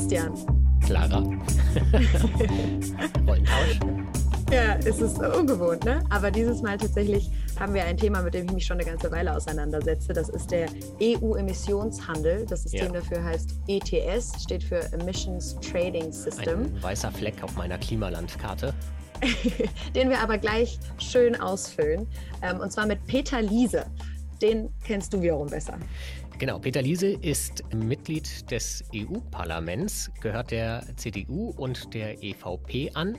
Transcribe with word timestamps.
Sebastian. 0.00 0.34
Clara. 0.86 1.18
Rollentausch. 3.26 3.80
Ja, 4.50 4.76
es 4.78 4.98
ist 4.98 5.18
ungewohnt, 5.18 5.84
ne? 5.84 6.02
Aber 6.08 6.30
dieses 6.30 6.62
Mal 6.62 6.78
tatsächlich 6.78 7.30
haben 7.58 7.74
wir 7.74 7.84
ein 7.84 7.98
Thema, 7.98 8.22
mit 8.22 8.32
dem 8.34 8.46
ich 8.46 8.52
mich 8.52 8.66
schon 8.66 8.78
eine 8.78 8.90
ganze 8.90 9.12
Weile 9.12 9.36
auseinandersetze. 9.36 10.12
Das 10.14 10.30
ist 10.30 10.50
der 10.50 10.68
EU-Emissionshandel. 11.00 12.46
Das 12.46 12.62
System 12.62 12.94
ja. 12.94 13.00
dafür 13.00 13.22
heißt 13.22 13.54
ETS, 13.68 14.42
steht 14.42 14.64
für 14.64 14.80
Emissions 14.92 15.56
Trading 15.60 16.10
System. 16.10 16.62
Ein 16.62 16.82
weißer 16.82 17.12
Fleck 17.12 17.42
auf 17.42 17.54
meiner 17.56 17.76
Klimalandkarte. 17.76 18.72
den 19.94 20.08
wir 20.08 20.20
aber 20.20 20.38
gleich 20.38 20.78
schön 20.98 21.38
ausfüllen. 21.38 22.06
Ähm, 22.42 22.58
und 22.60 22.72
zwar 22.72 22.86
mit 22.86 23.06
Peter 23.06 23.42
Liese. 23.42 23.84
Den 24.40 24.70
kennst 24.82 25.12
du 25.12 25.20
wiederum 25.20 25.48
besser. 25.48 25.76
Genau, 26.40 26.58
Peter 26.58 26.80
Liese 26.80 27.08
ist 27.08 27.62
Mitglied 27.74 28.50
des 28.50 28.82
EU-Parlaments, 28.94 30.10
gehört 30.22 30.52
der 30.52 30.82
CDU 30.96 31.50
und 31.50 31.92
der 31.92 32.22
EVP 32.22 32.92
an 32.94 33.18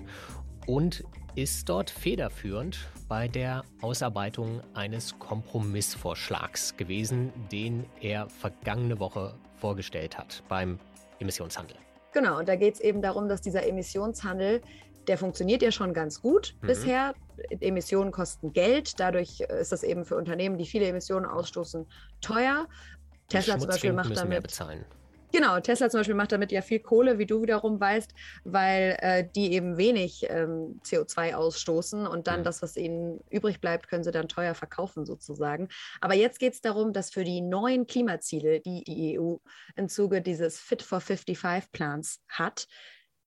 und 0.66 1.04
ist 1.36 1.70
dort 1.70 1.92
federführend 1.92 2.80
bei 3.08 3.28
der 3.28 3.64
Ausarbeitung 3.84 4.62
eines 4.74 5.20
Kompromissvorschlags 5.20 6.76
gewesen, 6.78 7.32
den 7.52 7.86
er 8.00 8.28
vergangene 8.28 9.00
Woche 9.00 9.36
vorgestellt 9.54 10.18
hat 10.18 10.42
beim 10.50 10.80
Emissionshandel. 11.20 11.78
Genau, 12.14 12.40
und 12.40 12.50
da 12.50 12.56
geht 12.56 12.74
es 12.74 12.80
eben 12.80 13.04
darum, 13.04 13.30
dass 13.30 13.40
dieser 13.42 13.68
Emissionshandel 13.68 14.62
der 15.08 15.18
funktioniert 15.18 15.64
ja 15.64 15.72
schon 15.72 15.94
ganz 15.94 16.22
gut 16.22 16.56
mhm. 16.62 16.68
bisher. 16.68 17.14
Emissionen 17.60 18.12
kosten 18.12 18.54
Geld. 18.54 19.00
Dadurch 19.00 19.40
ist 19.42 19.72
das 19.72 19.82
eben 19.82 20.06
für 20.06 20.16
Unternehmen, 20.16 20.60
die 20.60 20.66
viele 20.66 20.86
Emissionen 20.88 21.26
ausstoßen, 21.26 21.88
teuer. 22.22 22.68
Tesla 23.31 23.58
zum 23.59 23.70
Beispiel 23.70 23.94
macht 23.94 24.16
damit. 24.17 24.51
Genau, 25.34 25.60
Tesla 25.62 25.90
zum 25.90 26.01
Beispiel 26.01 26.15
macht 26.15 26.34
damit 26.34 26.51
ja 26.51 26.62
viel 26.62 26.79
Kohle, 26.79 27.18
wie 27.18 27.26
du 27.26 27.41
wiederum 27.41 27.79
weißt, 27.79 28.13
weil 28.43 28.98
äh, 28.99 29.26
die 29.34 29.54
eben 29.54 29.77
wenig 29.77 30.26
ähm, 30.29 30.82
CO2 30.84 31.35
ausstoßen 31.35 32.05
und 32.05 32.27
dann 32.27 32.41
mhm. 32.41 32.43
das, 32.43 32.62
was 32.62 32.76
ihnen 32.76 33.21
übrig 33.29 33.62
bleibt, 33.62 33.88
können 33.88 34.04
sie 34.04 34.12
dann 34.12 34.27
teuer 34.27 34.55
verkaufen 34.55 35.05
sozusagen. 35.05 35.70
Aber 36.01 36.15
jetzt 36.15 36.40
geht 36.40 36.54
es 36.54 36.62
darum, 36.62 36.91
dass 36.91 37.12
für 37.12 37.23
die 37.23 37.40
neuen 37.41 37.88
Klimaziele, 37.88 38.60
die 38.60 38.84
die 38.84 39.18
EU 39.20 39.38
im 39.76 39.88
Zuge 39.88 40.21
dieses 40.21 40.60
Fit 40.60 40.82
for 40.82 40.99
55 40.99 41.71
Plans 41.71 42.20
hat, 42.27 42.68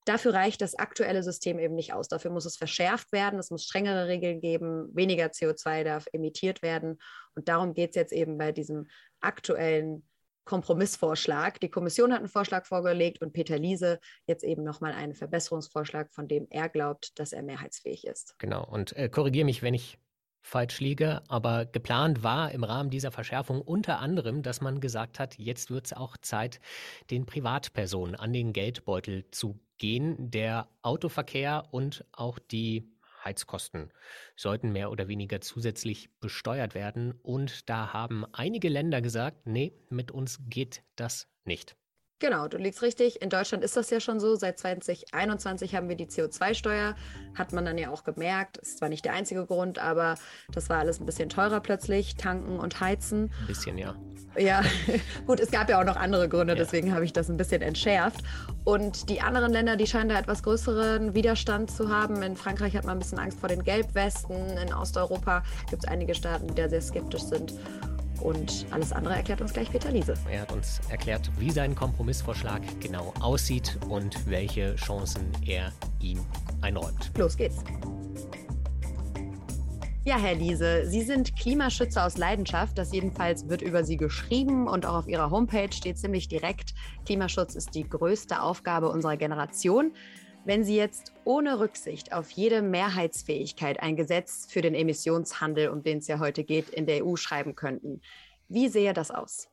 Dafür 0.07 0.35
reicht 0.35 0.61
das 0.61 0.75
aktuelle 0.75 1.23
System 1.23 1.59
eben 1.59 1.75
nicht 1.75 1.95
aus. 1.95 2.09
Dafür 2.09 2.31
muss 2.31 2.45
es 2.45 2.57
verschärft 2.57 3.11
werden, 3.11 3.39
es 3.39 3.51
muss 3.51 3.65
strengere 3.65 4.07
Regeln 4.07 4.39
geben, 4.41 4.95
weniger 4.95 5.27
CO2 5.29 5.83
darf 5.83 6.07
emittiert 6.13 6.61
werden. 6.61 6.99
Und 7.35 7.49
darum 7.49 7.73
geht 7.73 7.91
es 7.91 7.97
jetzt 7.97 8.13
eben 8.13 8.37
bei 8.37 8.53
diesem 8.53 8.87
aktuellen 9.25 10.05
Kompromissvorschlag. 10.45 11.59
Die 11.61 11.71
Kommission 11.71 12.13
hat 12.13 12.21
einen 12.21 12.29
Vorschlag 12.29 12.67
vorgelegt 12.67 13.23
und 13.23 13.33
Peter 13.33 13.59
Liese 13.59 13.99
jetzt 14.27 14.45
eben 14.45 14.63
nochmal 14.63 14.93
einen 14.93 15.15
Verbesserungsvorschlag, 15.15 16.13
von 16.13 16.29
dem 16.29 16.47
er 16.51 16.69
glaubt, 16.69 17.19
dass 17.19 17.33
er 17.33 17.43
mehrheitsfähig 17.43 18.07
ist. 18.07 18.39
Genau. 18.39 18.67
Und 18.67 18.95
äh, 18.97 19.09
korrigiere 19.09 19.47
mich, 19.47 19.63
wenn 19.63 19.75
ich 19.75 19.99
falsch 20.43 20.81
liege, 20.81 21.23
aber 21.29 21.65
geplant 21.65 22.23
war 22.23 22.53
im 22.53 22.65
Rahmen 22.65 22.91
dieser 22.91 23.11
Verschärfung 23.11 23.63
unter 23.63 23.99
anderem, 23.99 24.43
dass 24.43 24.61
man 24.61 24.81
gesagt 24.81 25.19
hat, 25.19 25.39
jetzt 25.39 25.71
wird 25.71 25.87
es 25.87 25.93
auch 25.95 26.19
Zeit, 26.19 26.61
den 27.11 27.25
Privatpersonen 27.25 28.15
an 28.15 28.35
den 28.35 28.53
Geldbeutel 28.53 29.25
zu 29.31 29.59
gehen. 29.79 30.31
Der 30.31 30.69
Autoverkehr 30.83 31.65
und 31.71 32.05
auch 32.13 32.39
die 32.39 32.94
Heizkosten 33.25 33.93
sollten 34.37 34.73
mehr 34.73 34.91
oder 34.91 35.09
weniger 35.09 35.41
zusätzlich 35.41 36.11
besteuert 36.21 36.75
werden. 36.75 37.13
Und 37.23 37.69
da 37.69 37.93
haben 37.93 38.25
einige 38.33 38.69
Länder 38.69 39.01
gesagt, 39.01 39.47
nee, 39.47 39.73
mit 39.89 40.11
uns 40.11 40.41
geht 40.49 40.83
das 40.97 41.29
nicht. 41.45 41.77
Genau, 42.25 42.49
du 42.49 42.57
liegst 42.57 42.81
richtig. 42.81 43.21
In 43.21 43.29
Deutschland 43.29 43.63
ist 43.63 43.77
das 43.77 43.91
ja 43.91 44.01
schon 44.01 44.19
so. 44.19 44.35
Seit 44.35 44.59
2021 44.59 45.75
haben 45.75 45.91
wir 45.91 45.95
die 45.95 46.07
CO2-Steuer. 46.07 46.95
Hat 47.35 47.53
man 47.53 47.67
dann 47.67 47.77
ja 47.77 47.91
auch 47.91 48.03
gemerkt. 48.03 48.57
Ist 48.57 48.79
zwar 48.79 48.89
nicht 48.89 49.05
der 49.05 49.13
einzige 49.13 49.45
Grund, 49.45 49.79
aber 49.79 50.15
das 50.51 50.71
war 50.71 50.79
alles 50.79 51.01
ein 51.01 51.05
bisschen 51.05 51.29
teurer 51.29 51.61
plötzlich. 51.61 52.17
Tanken 52.17 52.59
und 52.59 52.81
Heizen. 52.81 53.31
Ein 53.43 53.47
bisschen, 53.47 53.77
ja. 53.77 53.95
Ja, 54.39 54.63
gut, 55.27 55.39
es 55.39 55.51
gab 55.51 55.69
ja 55.69 55.79
auch 55.79 55.85
noch 55.85 55.97
andere 55.97 56.31
Gründe, 56.31 56.55
ja. 56.55 56.59
deswegen 56.59 56.95
habe 56.95 57.05
ich 57.05 57.13
das 57.13 57.29
ein 57.29 57.37
bisschen 57.37 57.61
entschärft. 57.61 58.25
Und 58.65 59.11
die 59.11 59.21
anderen 59.21 59.53
Länder, 59.53 59.77
die 59.77 59.87
scheinen 59.87 60.09
da 60.09 60.19
etwas 60.19 60.43
größeren 60.43 61.15
Widerstand 61.15 61.71
zu 61.71 61.91
haben. 61.91 62.23
In 62.23 62.37
Frankreich 62.37 62.75
hat 62.75 62.87
man 62.87 62.97
ein 62.97 63.01
bisschen 63.01 63.19
Angst 63.19 63.39
vor 63.39 63.51
den 63.51 63.63
Gelbwesten. 63.63 64.57
In 64.57 64.73
Osteuropa 64.73 65.43
gibt 65.69 65.85
es 65.85 65.91
einige 65.91 66.15
Staaten, 66.15 66.47
die 66.47 66.55
da 66.55 66.71
sehr 66.71 66.81
skeptisch 66.81 67.25
sind. 67.25 67.53
Und 68.21 68.67
alles 68.71 68.93
andere 68.93 69.17
erklärt 69.17 69.41
uns 69.41 69.53
gleich 69.53 69.71
Peter 69.71 69.91
Liese. 69.91 70.15
Er 70.31 70.43
hat 70.43 70.53
uns 70.53 70.81
erklärt, 70.89 71.31
wie 71.39 71.51
sein 71.51 71.75
Kompromissvorschlag 71.75 72.63
genau 72.81 73.13
aussieht 73.21 73.79
und 73.89 74.29
welche 74.29 74.75
Chancen 74.77 75.31
er 75.45 75.73
ihm 76.01 76.21
einräumt. 76.63 77.11
Los 77.17 77.37
geht's. 77.37 77.57
Ja, 80.07 80.19
Herr 80.19 80.35
Liese, 80.35 80.87
Sie 80.87 81.01
sind 81.01 81.35
Klimaschützer 81.35 82.05
aus 82.05 82.19
Leidenschaft. 82.19 82.77
Das 82.77 82.93
jedenfalls 82.93 83.49
wird 83.49 83.63
über 83.63 83.85
Sie 83.85 83.97
geschrieben 83.97 84.69
und 84.69 84.85
auch 84.85 84.97
auf 84.97 85.09
Ihrer 85.09 85.31
Homepage 85.31 85.73
steht 85.73 85.97
ziemlich 85.97 86.29
direkt, 86.29 86.75
Klimaschutz 87.07 87.55
ist 87.55 87.75
die 87.75 87.89
größte 87.89 88.43
Aufgabe 88.43 88.91
unserer 88.91 89.17
Generation. 89.17 89.93
Wenn 90.47 90.63
Sie 90.63 90.77
jetzt 90.77 91.13
ohne 91.25 91.59
Rücksicht 91.59 92.13
auf 92.13 92.31
jede 92.31 92.61
Mehrheitsfähigkeit 92.61 93.81
ein 93.81 93.97
Gesetz 93.97 94.47
für 94.47 94.61
den 94.61 94.75
Emissionshandel, 94.75 95.71
um 95.71 95.83
den 95.83 95.99
es 95.99 96.07
ja 96.07 96.19
heute 96.19 96.45
geht, 96.45 96.69
in 96.69 96.85
der 96.85 97.07
EU 97.07 97.17
schreiben 97.17 97.55
könnten, 97.55 98.03
wie 98.49 98.69
sehe 98.69 98.93
das 98.93 99.11
aus? 99.11 99.49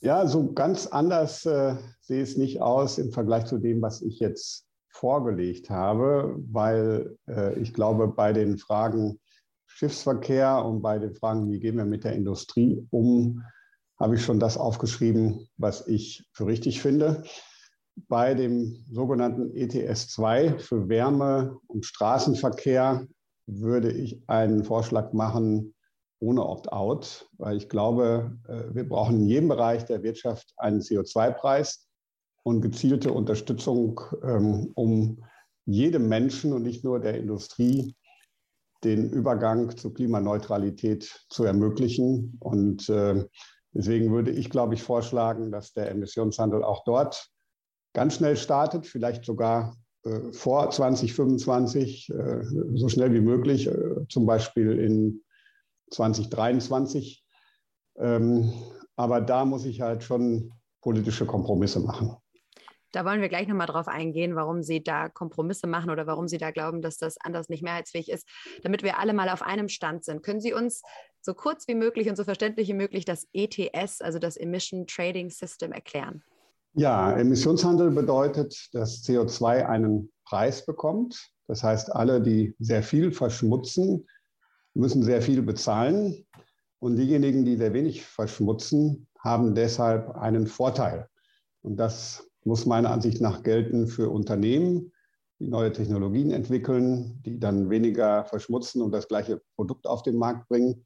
Ja, 0.00 0.26
so 0.26 0.52
ganz 0.52 0.88
anders 0.88 1.46
äh, 1.46 1.76
sehe 2.00 2.22
es 2.22 2.36
nicht 2.36 2.60
aus 2.60 2.98
im 2.98 3.12
Vergleich 3.12 3.44
zu 3.44 3.58
dem, 3.58 3.80
was 3.80 4.02
ich 4.02 4.18
jetzt 4.18 4.66
vorgelegt 4.88 5.70
habe, 5.70 6.34
weil 6.50 7.16
äh, 7.28 7.56
ich 7.60 7.72
glaube, 7.72 8.08
bei 8.08 8.32
den 8.32 8.58
Fragen 8.58 9.20
Schiffsverkehr 9.66 10.64
und 10.64 10.82
bei 10.82 10.98
den 10.98 11.14
Fragen, 11.14 11.52
wie 11.52 11.60
gehen 11.60 11.76
wir 11.76 11.84
mit 11.84 12.02
der 12.02 12.14
Industrie 12.14 12.84
um, 12.90 13.42
habe 13.98 14.16
ich 14.16 14.24
schon 14.24 14.40
das 14.40 14.58
aufgeschrieben, 14.58 15.48
was 15.56 15.86
ich 15.86 16.28
für 16.32 16.46
richtig 16.46 16.82
finde 16.82 17.22
bei 18.08 18.34
dem 18.34 18.84
sogenannten 18.90 19.54
ETS 19.54 20.08
2 20.08 20.58
für 20.58 20.88
Wärme 20.88 21.58
und 21.66 21.84
Straßenverkehr 21.84 23.06
würde 23.46 23.90
ich 23.90 24.22
einen 24.28 24.64
Vorschlag 24.64 25.12
machen 25.12 25.74
ohne 26.18 26.46
Opt-out, 26.46 27.28
weil 27.38 27.56
ich 27.56 27.68
glaube, 27.68 28.38
äh, 28.48 28.74
wir 28.74 28.88
brauchen 28.88 29.20
in 29.20 29.26
jedem 29.26 29.48
Bereich 29.48 29.84
der 29.84 30.02
Wirtschaft 30.02 30.52
einen 30.56 30.80
CO2-Preis 30.80 31.86
und 32.42 32.62
gezielte 32.62 33.12
Unterstützung, 33.12 34.00
ähm, 34.22 34.72
um 34.74 35.24
jedem 35.66 36.08
Menschen 36.08 36.52
und 36.52 36.62
nicht 36.62 36.84
nur 36.84 37.00
der 37.00 37.18
Industrie 37.18 37.94
den 38.84 39.10
Übergang 39.10 39.76
zur 39.76 39.92
Klimaneutralität 39.94 41.26
zu 41.28 41.44
ermöglichen. 41.44 42.36
Und 42.40 42.88
äh, 42.88 43.26
deswegen 43.72 44.12
würde 44.12 44.30
ich, 44.30 44.48
glaube 44.48 44.74
ich, 44.74 44.82
vorschlagen, 44.82 45.50
dass 45.50 45.72
der 45.72 45.90
Emissionshandel 45.90 46.62
auch 46.62 46.84
dort 46.84 47.30
ganz 47.96 48.16
schnell 48.16 48.36
startet, 48.36 48.86
vielleicht 48.86 49.24
sogar 49.24 49.74
äh, 50.04 50.30
vor 50.30 50.70
2025, 50.70 52.10
äh, 52.10 52.44
so 52.74 52.90
schnell 52.90 53.14
wie 53.14 53.22
möglich, 53.22 53.68
äh, 53.68 54.06
zum 54.10 54.26
Beispiel 54.26 54.78
in 54.78 55.22
2023. 55.92 57.24
Ähm, 57.96 58.52
aber 58.96 59.22
da 59.22 59.46
muss 59.46 59.64
ich 59.64 59.80
halt 59.80 60.04
schon 60.04 60.52
politische 60.82 61.24
Kompromisse 61.24 61.80
machen. 61.80 62.14
Da 62.92 63.06
wollen 63.06 63.22
wir 63.22 63.30
gleich 63.30 63.48
nochmal 63.48 63.66
drauf 63.66 63.88
eingehen, 63.88 64.36
warum 64.36 64.62
Sie 64.62 64.82
da 64.82 65.08
Kompromisse 65.08 65.66
machen 65.66 65.88
oder 65.88 66.06
warum 66.06 66.28
Sie 66.28 66.38
da 66.38 66.50
glauben, 66.50 66.82
dass 66.82 66.98
das 66.98 67.16
anders 67.18 67.48
nicht 67.48 67.62
mehrheitsfähig 67.62 68.10
ist, 68.10 68.28
damit 68.62 68.82
wir 68.82 68.98
alle 68.98 69.14
mal 69.14 69.30
auf 69.30 69.40
einem 69.40 69.70
Stand 69.70 70.04
sind. 70.04 70.22
Können 70.22 70.40
Sie 70.40 70.52
uns 70.52 70.82
so 71.22 71.32
kurz 71.32 71.66
wie 71.66 71.74
möglich 71.74 72.10
und 72.10 72.16
so 72.16 72.24
verständlich 72.24 72.68
wie 72.68 72.74
möglich 72.74 73.06
das 73.06 73.26
ETS, 73.32 74.02
also 74.02 74.18
das 74.18 74.36
Emission 74.36 74.86
Trading 74.86 75.30
System, 75.30 75.72
erklären? 75.72 76.22
Ja, 76.78 77.16
Emissionshandel 77.16 77.90
bedeutet, 77.90 78.68
dass 78.72 79.02
CO2 79.02 79.64
einen 79.64 80.12
Preis 80.26 80.66
bekommt. 80.66 81.30
Das 81.46 81.62
heißt, 81.62 81.90
alle, 81.90 82.20
die 82.20 82.54
sehr 82.58 82.82
viel 82.82 83.12
verschmutzen, 83.12 84.06
müssen 84.74 85.02
sehr 85.02 85.22
viel 85.22 85.40
bezahlen. 85.40 86.26
Und 86.78 86.96
diejenigen, 86.96 87.46
die 87.46 87.56
sehr 87.56 87.72
wenig 87.72 88.04
verschmutzen, 88.04 89.08
haben 89.18 89.54
deshalb 89.54 90.16
einen 90.16 90.46
Vorteil. 90.46 91.08
Und 91.62 91.78
das 91.78 92.28
muss 92.44 92.66
meiner 92.66 92.90
Ansicht 92.90 93.22
nach 93.22 93.42
gelten 93.42 93.86
für 93.86 94.10
Unternehmen, 94.10 94.92
die 95.38 95.48
neue 95.48 95.72
Technologien 95.72 96.30
entwickeln, 96.30 97.22
die 97.24 97.40
dann 97.40 97.70
weniger 97.70 98.26
verschmutzen 98.26 98.82
und 98.82 98.92
das 98.92 99.08
gleiche 99.08 99.40
Produkt 99.54 99.86
auf 99.86 100.02
den 100.02 100.18
Markt 100.18 100.46
bringen, 100.50 100.84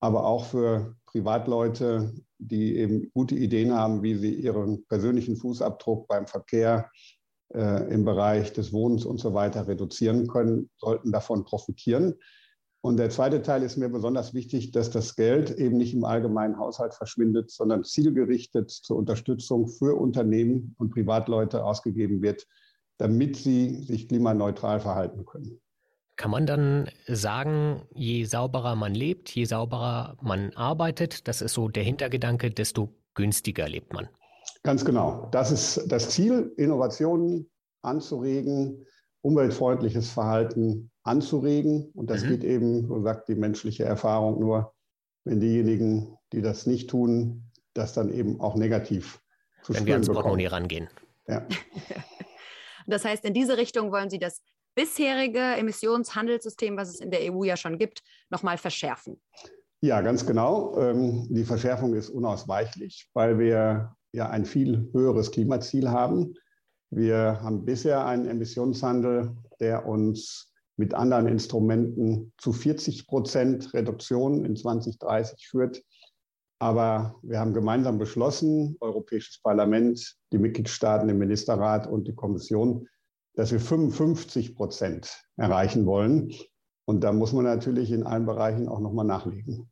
aber 0.00 0.24
auch 0.24 0.46
für 0.46 0.96
Privatleute, 1.04 2.14
die 2.38 2.76
eben 2.76 3.10
gute 3.12 3.34
Ideen 3.34 3.72
haben, 3.72 4.02
wie 4.02 4.14
sie 4.16 4.34
ihren 4.34 4.84
persönlichen 4.86 5.36
Fußabdruck 5.36 6.06
beim 6.08 6.26
Verkehr 6.26 6.90
äh, 7.54 7.92
im 7.92 8.04
Bereich 8.04 8.52
des 8.52 8.72
Wohnens 8.72 9.04
und 9.04 9.18
so 9.18 9.34
weiter 9.34 9.66
reduzieren 9.66 10.26
können, 10.28 10.70
sollten 10.76 11.12
davon 11.12 11.44
profitieren. 11.44 12.14
Und 12.80 12.96
der 12.96 13.10
zweite 13.10 13.42
Teil 13.42 13.62
ist 13.62 13.76
mir 13.76 13.88
besonders 13.88 14.34
wichtig, 14.34 14.70
dass 14.70 14.90
das 14.90 15.16
Geld 15.16 15.50
eben 15.50 15.76
nicht 15.76 15.94
im 15.94 16.04
allgemeinen 16.04 16.58
Haushalt 16.58 16.94
verschwindet, 16.94 17.50
sondern 17.50 17.82
zielgerichtet 17.82 18.70
zur 18.70 18.96
Unterstützung 18.96 19.68
für 19.68 19.98
Unternehmen 19.98 20.76
und 20.78 20.90
Privatleute 20.90 21.64
ausgegeben 21.64 22.22
wird, 22.22 22.46
damit 22.98 23.36
sie 23.36 23.82
sich 23.82 24.08
klimaneutral 24.08 24.78
verhalten 24.80 25.24
können. 25.24 25.60
Kann 26.18 26.32
man 26.32 26.46
dann 26.46 26.90
sagen, 27.06 27.82
je 27.94 28.24
sauberer 28.24 28.74
man 28.74 28.92
lebt, 28.92 29.30
je 29.30 29.44
sauberer 29.44 30.16
man 30.20 30.52
arbeitet, 30.56 31.28
das 31.28 31.40
ist 31.40 31.54
so 31.54 31.68
der 31.68 31.84
Hintergedanke, 31.84 32.50
desto 32.50 32.92
günstiger 33.14 33.68
lebt 33.68 33.92
man? 33.92 34.08
Ganz 34.64 34.84
genau. 34.84 35.28
Das 35.30 35.52
ist 35.52 35.84
das 35.86 36.10
Ziel, 36.10 36.52
Innovationen 36.56 37.48
anzuregen, 37.82 38.84
umweltfreundliches 39.20 40.10
Verhalten 40.10 40.90
anzuregen. 41.04 41.92
Und 41.94 42.10
das 42.10 42.24
mhm. 42.24 42.28
geht 42.30 42.42
eben, 42.44 42.88
so 42.88 43.00
sagt 43.00 43.28
die 43.28 43.36
menschliche 43.36 43.84
Erfahrung, 43.84 44.40
nur 44.40 44.74
wenn 45.24 45.38
diejenigen, 45.38 46.18
die 46.32 46.42
das 46.42 46.66
nicht 46.66 46.90
tun, 46.90 47.44
das 47.74 47.92
dann 47.94 48.12
eben 48.12 48.40
auch 48.40 48.56
negativ 48.56 49.22
zu 49.62 49.72
Wenn 49.72 49.86
wir 49.86 49.94
ans 49.94 50.08
Portemonnaie 50.08 50.46
rangehen. 50.46 50.88
Ja. 51.28 51.46
das 52.88 53.04
heißt, 53.04 53.24
in 53.24 53.34
diese 53.34 53.56
Richtung 53.56 53.92
wollen 53.92 54.10
Sie 54.10 54.18
das 54.18 54.42
bisherige 54.78 55.40
Emissionshandelssystem, 55.40 56.76
was 56.76 56.90
es 56.90 57.00
in 57.00 57.10
der 57.10 57.34
EU 57.34 57.42
ja 57.42 57.56
schon 57.56 57.78
gibt, 57.78 58.04
nochmal 58.30 58.58
verschärfen. 58.58 59.20
Ja, 59.80 60.00
ganz 60.02 60.24
genau. 60.24 60.78
Ähm, 60.78 61.26
die 61.28 61.42
Verschärfung 61.42 61.94
ist 61.94 62.10
unausweichlich, 62.10 63.10
weil 63.12 63.40
wir 63.40 63.96
ja 64.12 64.30
ein 64.30 64.44
viel 64.44 64.88
höheres 64.92 65.32
Klimaziel 65.32 65.90
haben. 65.90 66.34
Wir 66.90 67.40
haben 67.42 67.64
bisher 67.64 68.06
einen 68.06 68.26
Emissionshandel, 68.26 69.36
der 69.58 69.84
uns 69.84 70.52
mit 70.76 70.94
anderen 70.94 71.26
Instrumenten 71.26 72.32
zu 72.38 72.52
40 72.52 73.08
Prozent 73.08 73.74
Reduktion 73.74 74.44
in 74.44 74.54
2030 74.54 75.48
führt. 75.48 75.82
Aber 76.60 77.16
wir 77.22 77.40
haben 77.40 77.52
gemeinsam 77.52 77.98
beschlossen, 77.98 78.76
Europäisches 78.78 79.40
Parlament, 79.42 80.16
die 80.30 80.38
Mitgliedstaaten, 80.38 81.08
im 81.08 81.18
Ministerrat 81.18 81.88
und 81.88 82.06
die 82.06 82.14
Kommission, 82.14 82.86
dass 83.38 83.52
wir 83.52 83.60
55 83.60 84.56
Prozent 84.56 85.22
erreichen 85.36 85.86
wollen. 85.86 86.34
Und 86.86 87.04
da 87.04 87.12
muss 87.12 87.32
man 87.32 87.44
natürlich 87.44 87.92
in 87.92 88.02
allen 88.02 88.26
Bereichen 88.26 88.66
auch 88.66 88.80
nochmal 88.80 89.06
nachlegen. 89.06 89.70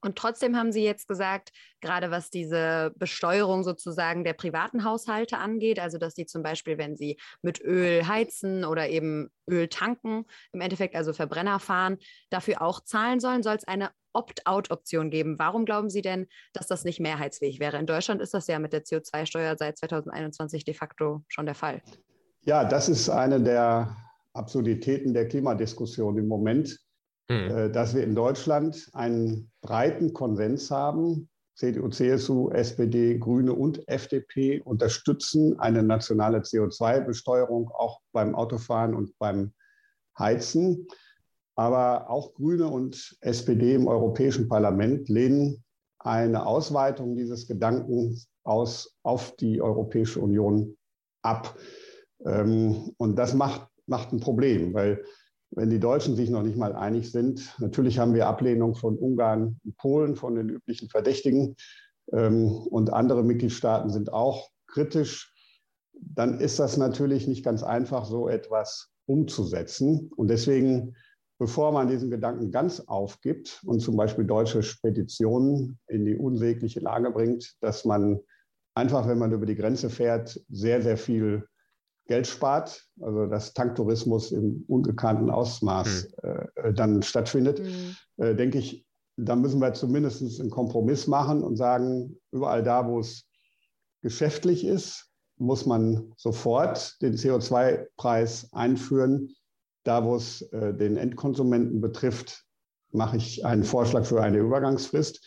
Und 0.00 0.16
trotzdem 0.16 0.56
haben 0.56 0.70
Sie 0.70 0.84
jetzt 0.84 1.08
gesagt, 1.08 1.50
gerade 1.80 2.12
was 2.12 2.30
diese 2.30 2.92
Besteuerung 2.94 3.64
sozusagen 3.64 4.22
der 4.22 4.34
privaten 4.34 4.84
Haushalte 4.84 5.38
angeht, 5.38 5.80
also 5.80 5.98
dass 5.98 6.14
Sie 6.14 6.26
zum 6.26 6.44
Beispiel, 6.44 6.78
wenn 6.78 6.96
Sie 6.96 7.18
mit 7.42 7.60
Öl 7.60 8.06
heizen 8.06 8.64
oder 8.64 8.88
eben 8.88 9.30
Öl 9.50 9.66
tanken, 9.66 10.24
im 10.52 10.60
Endeffekt 10.60 10.94
also 10.94 11.12
Verbrenner 11.12 11.58
fahren, 11.58 11.98
dafür 12.30 12.62
auch 12.62 12.84
zahlen 12.84 13.18
sollen, 13.18 13.42
soll 13.42 13.56
es 13.56 13.66
eine 13.66 13.90
Opt-out-Option 14.12 15.10
geben. 15.10 15.40
Warum 15.40 15.64
glauben 15.64 15.90
Sie 15.90 16.02
denn, 16.02 16.28
dass 16.52 16.68
das 16.68 16.84
nicht 16.84 17.00
mehrheitsfähig 17.00 17.58
wäre? 17.58 17.78
In 17.78 17.86
Deutschland 17.86 18.22
ist 18.22 18.34
das 18.34 18.46
ja 18.46 18.60
mit 18.60 18.72
der 18.72 18.84
CO2-Steuer 18.84 19.56
seit 19.58 19.76
2021 19.78 20.64
de 20.64 20.74
facto 20.74 21.24
schon 21.26 21.46
der 21.46 21.56
Fall. 21.56 21.82
Ja, 22.44 22.64
das 22.64 22.88
ist 22.88 23.08
eine 23.08 23.40
der 23.40 23.96
Absurditäten 24.32 25.14
der 25.14 25.28
Klimadiskussion 25.28 26.18
im 26.18 26.26
Moment 26.26 26.78
hm. 27.30 27.50
Äh, 27.50 27.70
dass 27.70 27.94
wir 27.94 28.04
in 28.04 28.14
Deutschland 28.14 28.90
einen 28.92 29.50
breiten 29.62 30.12
Konsens 30.12 30.70
haben. 30.70 31.28
CDU, 31.54 31.88
CSU, 31.88 32.50
SPD, 32.50 33.18
Grüne 33.18 33.52
und 33.52 33.86
FDP 33.88 34.60
unterstützen 34.60 35.58
eine 35.60 35.82
nationale 35.82 36.38
CO2-Besteuerung 36.38 37.70
auch 37.70 38.00
beim 38.12 38.34
Autofahren 38.34 38.94
und 38.94 39.16
beim 39.18 39.52
Heizen. 40.18 40.88
Aber 41.54 42.08
auch 42.08 42.34
Grüne 42.34 42.66
und 42.68 43.16
SPD 43.20 43.74
im 43.74 43.86
Europäischen 43.86 44.48
Parlament 44.48 45.08
lehnen 45.08 45.62
eine 45.98 46.46
Ausweitung 46.46 47.14
dieses 47.16 47.46
Gedankens 47.46 48.28
aus 48.44 48.96
auf 49.02 49.36
die 49.36 49.60
Europäische 49.60 50.20
Union 50.20 50.76
ab. 51.22 51.56
Ähm, 52.26 52.92
und 52.96 53.16
das 53.16 53.34
macht, 53.34 53.68
macht 53.86 54.12
ein 54.12 54.20
Problem, 54.20 54.74
weil 54.74 55.04
wenn 55.54 55.70
die 55.70 55.80
Deutschen 55.80 56.16
sich 56.16 56.30
noch 56.30 56.42
nicht 56.42 56.56
mal 56.56 56.74
einig 56.74 57.10
sind. 57.10 57.54
Natürlich 57.58 57.98
haben 57.98 58.14
wir 58.14 58.26
Ablehnung 58.26 58.74
von 58.74 58.96
Ungarn 58.96 59.60
und 59.64 59.76
Polen, 59.76 60.16
von 60.16 60.34
den 60.34 60.48
üblichen 60.48 60.88
Verdächtigen. 60.88 61.56
Ähm, 62.12 62.48
und 62.48 62.92
andere 62.92 63.22
Mitgliedstaaten 63.22 63.90
sind 63.90 64.12
auch 64.12 64.48
kritisch. 64.66 65.34
Dann 65.92 66.40
ist 66.40 66.58
das 66.58 66.76
natürlich 66.76 67.28
nicht 67.28 67.44
ganz 67.44 67.62
einfach, 67.62 68.06
so 68.06 68.28
etwas 68.28 68.90
umzusetzen. 69.06 70.10
Und 70.16 70.28
deswegen, 70.28 70.96
bevor 71.38 71.72
man 71.72 71.88
diesen 71.88 72.10
Gedanken 72.10 72.50
ganz 72.50 72.80
aufgibt 72.80 73.60
und 73.66 73.80
zum 73.80 73.96
Beispiel 73.96 74.24
deutsche 74.24 74.62
Speditionen 74.62 75.78
in 75.88 76.06
die 76.06 76.16
unsägliche 76.16 76.80
Lage 76.80 77.10
bringt, 77.10 77.56
dass 77.60 77.84
man 77.84 78.20
einfach, 78.74 79.06
wenn 79.06 79.18
man 79.18 79.32
über 79.32 79.44
die 79.44 79.56
Grenze 79.56 79.90
fährt, 79.90 80.40
sehr, 80.48 80.80
sehr 80.80 80.96
viel 80.96 81.46
Geld 82.06 82.26
spart, 82.26 82.84
also 83.00 83.26
dass 83.26 83.54
Tanktourismus 83.54 84.32
im 84.32 84.64
ungekannten 84.68 85.30
Ausmaß 85.30 86.08
mhm. 86.22 86.30
äh, 86.56 86.74
dann 86.74 87.02
stattfindet, 87.02 87.60
mhm. 87.60 87.96
äh, 88.16 88.34
denke 88.34 88.58
ich, 88.58 88.84
da 89.16 89.36
müssen 89.36 89.60
wir 89.60 89.72
zumindest 89.74 90.40
einen 90.40 90.50
Kompromiss 90.50 91.06
machen 91.06 91.42
und 91.42 91.56
sagen, 91.56 92.18
überall 92.32 92.62
da, 92.62 92.88
wo 92.88 92.98
es 92.98 93.28
geschäftlich 94.02 94.64
ist, 94.64 95.10
muss 95.36 95.66
man 95.66 96.12
sofort 96.16 97.00
den 97.02 97.14
CO2-Preis 97.14 98.48
einführen. 98.52 99.34
Da, 99.84 100.04
wo 100.04 100.14
es 100.14 100.42
äh, 100.52 100.72
den 100.74 100.96
Endkonsumenten 100.96 101.80
betrifft, 101.80 102.44
mache 102.92 103.16
ich 103.16 103.44
einen 103.44 103.64
Vorschlag 103.64 104.04
für 104.04 104.22
eine 104.22 104.38
Übergangsfrist. 104.38 105.26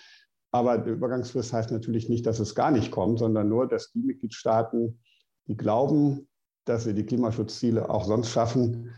Aber 0.51 0.77
die 0.77 0.91
Übergangsfrist 0.91 1.51
heißt 1.51 1.71
natürlich 1.71 2.07
nicht, 2.07 2.25
dass 2.25 2.39
es 2.39 2.55
gar 2.55 2.71
nicht 2.71 2.91
kommt, 2.91 3.19
sondern 3.19 3.49
nur, 3.49 3.67
dass 3.67 3.91
die 3.91 3.99
Mitgliedstaaten, 3.99 5.01
die 5.47 5.57
glauben, 5.57 6.29
dass 6.65 6.83
sie 6.83 6.93
die 6.93 7.05
Klimaschutzziele 7.05 7.89
auch 7.89 8.05
sonst 8.05 8.29
schaffen, 8.29 8.93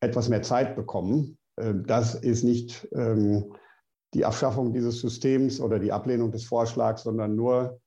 etwas 0.00 0.28
mehr 0.28 0.42
Zeit 0.42 0.76
bekommen. 0.76 1.38
Ähm, 1.58 1.84
das 1.86 2.14
ist 2.14 2.44
nicht 2.44 2.88
ähm, 2.92 3.52
die 4.14 4.24
Abschaffung 4.24 4.72
dieses 4.72 5.00
Systems 5.00 5.60
oder 5.60 5.78
die 5.78 5.92
Ablehnung 5.92 6.32
des 6.32 6.44
Vorschlags, 6.44 7.02
sondern 7.02 7.34
nur 7.34 7.80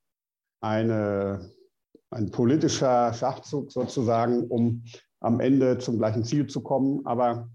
eine, 0.60 1.50
ein 2.10 2.30
politischer 2.30 3.12
Schachzug 3.12 3.72
sozusagen, 3.72 4.46
um 4.48 4.84
am 5.20 5.40
Ende 5.40 5.78
zum 5.78 5.98
gleichen 5.98 6.24
Ziel 6.24 6.46
zu 6.46 6.62
kommen, 6.62 7.04
aber 7.06 7.48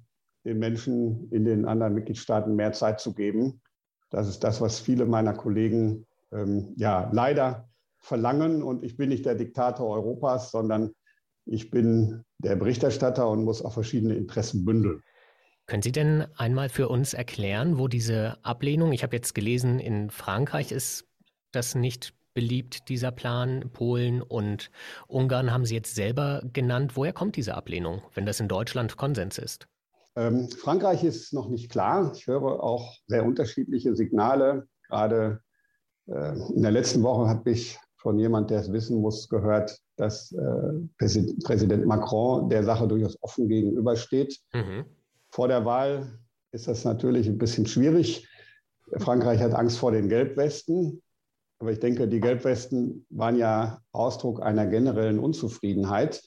den 0.46 0.60
Menschen 0.60 1.30
in 1.32 1.46
den 1.46 1.66
anderen 1.66 1.94
Mitgliedstaaten 1.94 2.56
mehr 2.56 2.74
Zeit 2.74 3.00
zu 3.00 3.14
geben. 3.14 3.62
Das 4.10 4.28
ist 4.28 4.44
das, 4.44 4.62
was 4.62 4.80
viele 4.80 5.06
meiner 5.06 5.34
Kollegen 5.34 6.06
ähm, 6.32 6.74
ja 6.78 7.10
leider 7.12 7.70
verlangen. 8.00 8.64
Und 8.64 8.84
ich 8.84 8.96
bin 8.96 9.10
nicht 9.10 9.26
der 9.26 9.36
Diktator 9.36 9.90
Europas, 9.90 10.52
sondern 10.52 10.94
ich 11.48 11.72
bin 11.72 12.24
der 12.40 12.56
Berichterstatter 12.56 13.28
und 13.30 13.44
muss 13.44 13.64
auch 13.64 13.74
verschiedene 13.74 14.16
Interessen 14.16 14.66
bündeln. 14.66 15.02
Können 15.66 15.82
Sie 15.82 15.92
denn 15.92 16.26
einmal 16.36 16.70
für 16.70 16.88
uns 16.88 17.14
erklären, 17.14 17.78
wo 17.78 17.88
diese 17.88 18.38
Ablehnung, 18.44 18.94
ich 18.94 19.04
habe 19.04 19.16
jetzt 19.16 19.36
gelesen, 19.36 19.80
in 19.80 20.10
Frankreich 20.10 20.72
ist 20.72 21.06
das 21.52 21.76
nicht 21.76 22.14
beliebt, 22.34 22.88
dieser 22.88 23.12
Plan. 23.12 23.70
Polen 23.74 24.22
und 24.22 24.70
Ungarn 25.08 25.52
haben 25.52 25.66
Sie 25.66 25.76
jetzt 25.76 25.96
selber 25.96 26.42
genannt. 26.54 26.96
Woher 26.96 27.12
kommt 27.12 27.36
diese 27.36 27.56
Ablehnung, 27.56 28.02
wenn 28.14 28.26
das 28.26 28.40
in 28.40 28.48
Deutschland 28.48 28.96
Konsens 28.96 29.38
ist? 29.38 29.68
Ähm, 30.16 30.48
Frankreich 30.50 31.04
ist 31.04 31.34
noch 31.34 31.50
nicht 31.50 31.70
klar. 31.70 32.12
Ich 32.16 32.28
höre 32.28 32.64
auch 32.64 32.96
sehr 33.08 33.26
unterschiedliche 33.26 33.96
Signale. 33.96 34.68
Gerade 34.88 35.42
äh, 36.08 36.38
in 36.54 36.62
der 36.62 36.72
letzten 36.72 37.04
Woche 37.04 37.28
habe 37.28 37.52
ich 37.52 37.78
von 37.98 38.20
jemand, 38.20 38.50
der 38.50 38.60
es 38.60 38.72
wissen 38.72 39.02
muss, 39.02 39.28
gehört, 39.28 39.80
dass 39.96 40.32
äh, 40.32 40.74
Präsident 40.98 41.86
Macron 41.86 42.50
der 42.50 42.64
Sache 42.64 42.88
durchaus 42.88 43.18
offen 43.22 43.48
gegenübersteht. 43.48 44.40
Mhm. 44.54 44.86
Vor 45.30 45.48
der 45.48 45.66
Wahl 45.66 46.20
ist 46.52 46.68
das 46.68 46.86
natürlich 46.86 47.28
ein 47.28 47.38
bisschen 47.38 47.66
schwierig. 47.66 48.28
Frankreich 48.98 49.42
hat 49.42 49.54
Angst 49.54 49.80
vor 49.80 49.92
den 49.92 50.10
Gelbwesten. 50.10 51.02
Aber 51.60 51.72
ich 51.72 51.80
denke, 51.80 52.08
die 52.08 52.20
Gelbwesten 52.20 53.06
waren 53.10 53.36
ja 53.36 53.82
Ausdruck 53.92 54.42
einer 54.42 54.68
generellen 54.68 55.20
Unzufriedenheit. 55.20 56.24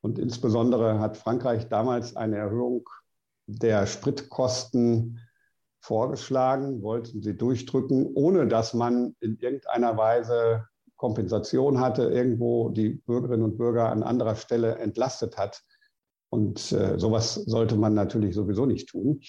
Und 0.00 0.18
insbesondere 0.18 1.00
hat 1.00 1.16
Frankreich 1.16 1.68
damals 1.68 2.16
eine 2.16 2.36
Erhöhung 2.36 2.88
der 3.46 3.86
Spritkosten 3.86 5.18
vorgeschlagen, 5.80 6.82
wollten 6.82 7.22
sie 7.22 7.36
durchdrücken, 7.36 8.06
ohne 8.14 8.46
dass 8.46 8.74
man 8.74 9.16
in 9.20 9.38
irgendeiner 9.38 9.96
Weise 9.96 10.68
Kompensation 10.98 11.80
hatte, 11.80 12.02
irgendwo 12.02 12.68
die 12.68 12.90
Bürgerinnen 12.90 13.44
und 13.44 13.56
Bürger 13.56 13.90
an 13.90 14.02
anderer 14.02 14.34
Stelle 14.34 14.76
entlastet 14.76 15.38
hat. 15.38 15.62
Und 16.30 16.72
äh, 16.72 16.98
sowas 16.98 17.34
sollte 17.34 17.76
man 17.76 17.94
natürlich 17.94 18.34
sowieso 18.34 18.66
nicht 18.66 18.90
tun. 18.90 19.20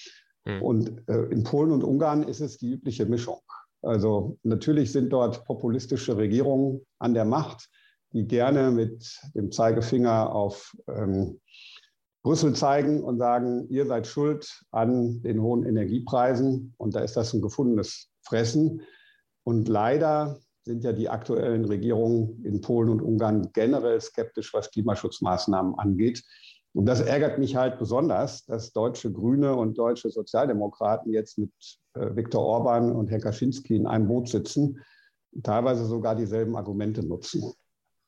Hm. 0.46 0.62
Und 0.62 1.08
äh, 1.08 1.22
in 1.30 1.44
Polen 1.44 1.70
und 1.70 1.82
Ungarn 1.82 2.24
ist 2.24 2.40
es 2.40 2.58
die 2.58 2.72
übliche 2.72 3.06
Mischung. 3.06 3.38
Also 3.82 4.36
natürlich 4.42 4.92
sind 4.92 5.10
dort 5.10 5.44
populistische 5.46 6.16
Regierungen 6.16 6.84
an 6.98 7.14
der 7.14 7.24
Macht, 7.24 7.70
die 8.12 8.26
gerne 8.26 8.70
mit 8.70 9.18
dem 9.34 9.50
Zeigefinger 9.50 10.34
auf 10.34 10.76
ähm, 10.88 11.40
Brüssel 12.22 12.54
zeigen 12.54 13.02
und 13.02 13.18
sagen, 13.18 13.66
ihr 13.70 13.86
seid 13.86 14.06
schuld 14.06 14.62
an 14.72 15.22
den 15.22 15.40
hohen 15.40 15.64
Energiepreisen. 15.64 16.74
Und 16.76 16.94
da 16.94 17.00
ist 17.00 17.16
das 17.16 17.32
ein 17.32 17.40
gefundenes 17.40 18.10
Fressen. 18.22 18.82
Und 19.44 19.68
leider 19.68 20.38
sind 20.70 20.84
ja 20.84 20.92
die 20.92 21.08
aktuellen 21.08 21.64
Regierungen 21.64 22.44
in 22.44 22.60
Polen 22.60 22.90
und 22.90 23.02
Ungarn 23.02 23.50
generell 23.52 24.00
skeptisch, 24.00 24.54
was 24.54 24.70
Klimaschutzmaßnahmen 24.70 25.74
angeht. 25.74 26.22
Und 26.72 26.86
das 26.86 27.00
ärgert 27.00 27.38
mich 27.38 27.56
halt 27.56 27.80
besonders, 27.80 28.44
dass 28.44 28.72
deutsche 28.72 29.10
Grüne 29.12 29.56
und 29.56 29.76
deutsche 29.76 30.10
Sozialdemokraten 30.10 31.12
jetzt 31.12 31.38
mit 31.38 31.50
äh, 31.94 32.14
Viktor 32.14 32.44
Orban 32.44 32.92
und 32.92 33.10
Herr 33.10 33.18
Kaczynski 33.18 33.74
in 33.74 33.88
einem 33.88 34.06
Boot 34.06 34.28
sitzen, 34.28 34.78
teilweise 35.42 35.84
sogar 35.84 36.14
dieselben 36.14 36.54
Argumente 36.54 37.04
nutzen. 37.04 37.42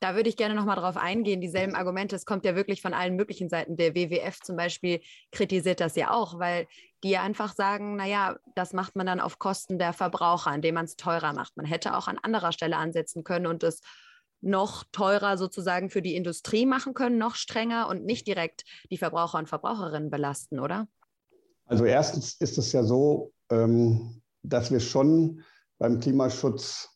Da 0.02 0.16
würde 0.16 0.28
ich 0.28 0.37
gerne 0.37 0.56
noch 0.56 0.64
mal 0.64 0.75
drauf 0.75 0.97
eingehen. 0.97 1.40
Dieselben 1.40 1.76
Argumente, 1.76 2.16
es 2.16 2.26
kommt 2.26 2.44
ja 2.44 2.56
wirklich 2.56 2.82
von 2.82 2.92
allen 2.92 3.14
möglichen 3.14 3.49
Seiten. 3.49 3.76
Der 3.76 3.94
WWF 3.94 4.40
zum 4.40 4.56
Beispiel 4.56 5.00
kritisiert 5.30 5.78
das 5.78 5.94
ja 5.94 6.11
auch, 6.11 6.40
weil 6.40 6.66
die 7.04 7.18
einfach 7.18 7.54
sagen, 7.54 7.94
naja, 7.94 8.37
das 8.56 8.73
macht 8.73 8.97
man 8.97 9.06
dann 9.06 9.21
auf 9.21 9.38
Kosten 9.38 9.78
der 9.78 9.92
Verbraucher, 9.92 10.52
indem 10.52 10.75
man 10.75 10.87
es 10.87 10.97
teurer 10.97 11.32
macht. 11.32 11.56
Man 11.56 11.66
hätte 11.66 11.97
auch 11.97 12.09
an 12.09 12.18
anderer 12.21 12.50
Stelle 12.50 12.78
ansetzen 12.78 13.23
können 13.23 13.47
und 13.47 13.62
es 13.62 13.80
noch 14.40 14.82
teurer 14.90 15.38
sozusagen 15.38 15.88
für 15.88 16.02
die 16.02 16.16
Industrie 16.16 16.66
machen 16.66 16.94
können, 16.94 17.16
noch 17.16 17.37
strenger 17.37 17.88
und 17.88 18.04
nicht 18.04 18.26
direkt 18.26 18.64
die 18.90 18.99
Verbraucher 18.99 19.38
und 19.38 19.49
Verbraucherinnen 19.49 20.11
belasten, 20.11 20.59
oder? 20.59 20.88
Also 21.66 21.85
erstens 21.85 22.35
ist 22.40 22.59
es 22.59 22.73
ja 22.73 22.82
so, 22.82 23.32
ähm, 23.52 24.21
dass 24.42 24.73
wir 24.73 24.80
schon 24.80 25.44
beim 25.78 26.00
Klimaschutz 26.00 26.92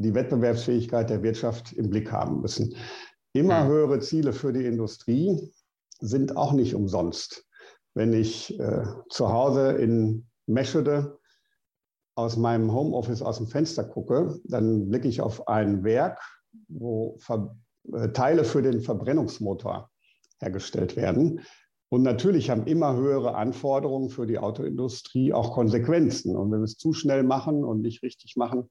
die 0.00 0.14
Wettbewerbsfähigkeit 0.14 1.10
der 1.10 1.22
Wirtschaft 1.22 1.72
im 1.72 1.90
Blick 1.90 2.10
haben 2.10 2.40
müssen. 2.40 2.74
Immer 3.32 3.66
höhere 3.66 4.00
Ziele 4.00 4.32
für 4.32 4.52
die 4.52 4.64
Industrie 4.64 5.52
sind 6.00 6.36
auch 6.36 6.52
nicht 6.52 6.74
umsonst. 6.74 7.46
Wenn 7.94 8.12
ich 8.12 8.58
äh, 8.58 8.82
zu 9.08 9.32
Hause 9.32 9.72
in 9.72 10.26
Meschede 10.46 11.18
aus 12.14 12.36
meinem 12.36 12.72
Homeoffice 12.72 13.22
aus 13.22 13.36
dem 13.36 13.46
Fenster 13.46 13.84
gucke, 13.84 14.40
dann 14.44 14.88
blicke 14.88 15.08
ich 15.08 15.20
auf 15.20 15.48
ein 15.48 15.84
Werk, 15.84 16.20
wo 16.68 17.16
Ver 17.18 17.56
äh, 17.92 18.08
Teile 18.08 18.44
für 18.44 18.62
den 18.62 18.80
Verbrennungsmotor 18.80 19.90
hergestellt 20.40 20.96
werden. 20.96 21.40
Und 21.88 22.02
natürlich 22.02 22.50
haben 22.50 22.66
immer 22.66 22.96
höhere 22.96 23.34
Anforderungen 23.34 24.10
für 24.10 24.26
die 24.26 24.38
Autoindustrie 24.38 25.32
auch 25.32 25.52
Konsequenzen. 25.52 26.36
Und 26.36 26.50
wenn 26.52 26.60
wir 26.60 26.64
es 26.64 26.78
zu 26.78 26.92
schnell 26.92 27.22
machen 27.22 27.64
und 27.64 27.82
nicht 27.82 28.02
richtig 28.02 28.36
machen, 28.36 28.70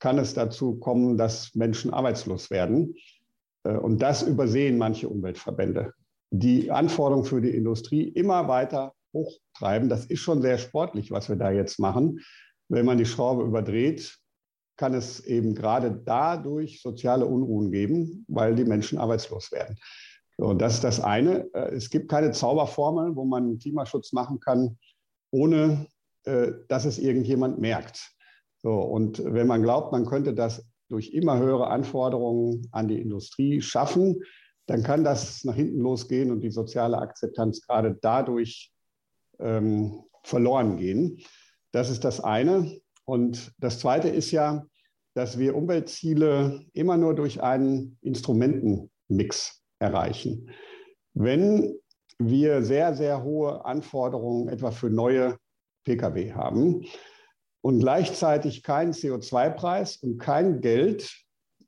kann 0.00 0.18
es 0.18 0.34
dazu 0.34 0.76
kommen, 0.76 1.16
dass 1.16 1.54
Menschen 1.54 1.92
arbeitslos 1.92 2.50
werden. 2.50 2.96
Äh, 3.64 3.76
und 3.76 4.02
das 4.02 4.22
übersehen 4.22 4.78
manche 4.78 5.08
Umweltverbände. 5.08 5.92
Die 6.30 6.70
Anforderungen 6.70 7.26
für 7.26 7.40
die 7.40 7.54
Industrie 7.54 8.08
immer 8.08 8.48
weiter 8.48 8.94
hochtreiben. 9.12 9.88
Das 9.88 10.06
ist 10.06 10.20
schon 10.20 10.42
sehr 10.42 10.58
sportlich, 10.58 11.10
was 11.10 11.28
wir 11.28 11.36
da 11.36 11.50
jetzt 11.50 11.78
machen. 11.78 12.20
Wenn 12.68 12.86
man 12.86 12.98
die 12.98 13.06
Schraube 13.06 13.44
überdreht, 13.44 14.16
kann 14.76 14.94
es 14.94 15.20
eben 15.20 15.54
gerade 15.54 15.90
dadurch 16.04 16.80
soziale 16.80 17.26
Unruhen 17.26 17.70
geben, 17.70 18.24
weil 18.28 18.54
die 18.54 18.64
Menschen 18.64 18.98
arbeitslos 18.98 19.52
werden. 19.52 19.76
Und 20.38 20.62
das 20.62 20.74
ist 20.74 20.84
das 20.84 21.00
eine. 21.00 21.52
Äh, 21.52 21.74
es 21.74 21.90
gibt 21.90 22.08
keine 22.08 22.32
Zauberformel, 22.32 23.14
wo 23.14 23.24
man 23.24 23.58
Klimaschutz 23.58 24.12
machen 24.12 24.40
kann, 24.40 24.78
ohne 25.30 25.86
äh, 26.24 26.52
dass 26.68 26.86
es 26.86 26.98
irgendjemand 26.98 27.60
merkt. 27.60 28.12
So, 28.62 28.74
und 28.74 29.22
wenn 29.24 29.46
man 29.46 29.62
glaubt, 29.62 29.92
man 29.92 30.06
könnte 30.06 30.34
das 30.34 30.64
durch 30.88 31.10
immer 31.10 31.38
höhere 31.38 31.68
Anforderungen 31.68 32.68
an 32.72 32.88
die 32.88 33.00
Industrie 33.00 33.62
schaffen, 33.62 34.22
dann 34.66 34.82
kann 34.82 35.04
das 35.04 35.44
nach 35.44 35.54
hinten 35.54 35.80
losgehen 35.80 36.30
und 36.30 36.42
die 36.42 36.50
soziale 36.50 36.98
Akzeptanz 36.98 37.60
gerade 37.62 37.98
dadurch 38.02 38.72
ähm, 39.38 40.04
verloren 40.22 40.76
gehen. 40.76 41.18
Das 41.72 41.90
ist 41.90 42.04
das 42.04 42.20
eine. 42.20 42.80
Und 43.04 43.52
das 43.58 43.78
zweite 43.80 44.08
ist 44.08 44.30
ja, 44.30 44.64
dass 45.14 45.38
wir 45.38 45.56
Umweltziele 45.56 46.64
immer 46.72 46.96
nur 46.96 47.14
durch 47.14 47.42
einen 47.42 47.98
Instrumentenmix 48.02 49.62
erreichen. 49.78 50.50
Wenn 51.14 51.76
wir 52.18 52.62
sehr, 52.62 52.94
sehr 52.94 53.24
hohe 53.24 53.64
Anforderungen 53.64 54.48
etwa 54.48 54.70
für 54.70 54.90
neue 54.90 55.36
Pkw 55.84 56.32
haben, 56.32 56.84
und 57.62 57.80
gleichzeitig 57.80 58.62
keinen 58.62 58.92
CO2-Preis 58.92 59.96
und 59.96 60.18
kein 60.18 60.60
Geld, 60.60 61.10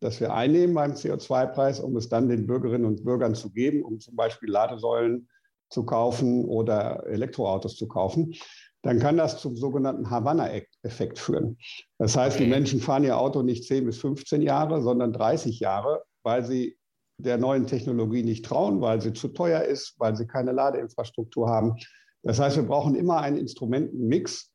das 0.01 0.21
wir 0.21 0.35
einnehmen 0.35 0.75
beim 0.75 0.93
CO2-Preis, 0.93 1.81
um 1.81 1.97
es 1.97 2.09
dann 2.09 2.29
den 2.29 2.47
Bürgerinnen 2.47 2.87
und 2.87 3.05
Bürgern 3.05 3.35
zu 3.35 3.51
geben, 3.51 3.83
um 3.83 4.01
zum 4.01 4.17
Beispiel 4.17 4.51
Ladesäulen 4.51 5.29
zu 5.71 5.85
kaufen 5.85 6.45
oder 6.45 7.07
Elektroautos 7.07 7.77
zu 7.77 7.89
kaufen, 7.89 8.35
dann 8.83 8.99
kann 8.99 9.17
das 9.17 9.41
zum 9.41 9.57
sogenannten 9.57 10.11
Havanna-Effekt 10.11 11.19
führen. 11.19 11.57
Das 11.99 12.17
heißt, 12.17 12.39
die 12.39 12.47
Menschen 12.47 12.81
fahren 12.81 13.05
ihr 13.05 13.17
Auto 13.17 13.43
nicht 13.43 13.65
10 13.65 13.87
bis 13.87 13.99
15 13.99 14.43
Jahre, 14.43 14.83
sondern 14.83 15.13
30 15.13 15.61
Jahre, 15.61 16.03
weil 16.25 16.45
sie 16.45 16.77
der 17.19 17.39
neuen 17.39 17.67
Technologie 17.67 18.25
nicht 18.25 18.45
trauen, 18.45 18.81
weil 18.81 19.01
sie 19.01 19.13
zu 19.13 19.29
teuer 19.29 19.63
ist, 19.63 19.95
weil 19.99 20.17
sie 20.17 20.27
keine 20.27 20.51
Ladeinfrastruktur 20.51 21.49
haben. 21.49 21.77
Das 22.25 22.41
heißt, 22.41 22.57
wir 22.57 22.65
brauchen 22.65 22.97
immer 22.97 23.21
einen 23.21 23.37
Instrumentenmix, 23.37 24.52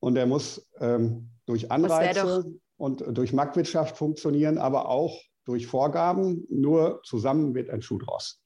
und 0.00 0.16
er 0.16 0.26
muss 0.26 0.68
ähm, 0.80 1.30
durch 1.46 1.70
Anreize 1.70 2.44
und 2.76 3.04
durch 3.16 3.32
Marktwirtschaft 3.32 3.96
funktionieren, 3.96 4.58
aber 4.58 4.88
auch 4.88 5.20
durch 5.44 5.66
Vorgaben. 5.66 6.46
Nur 6.48 7.00
zusammen 7.04 7.54
wird 7.54 7.70
ein 7.70 7.82
Schuh 7.82 7.98
draus. 7.98 8.40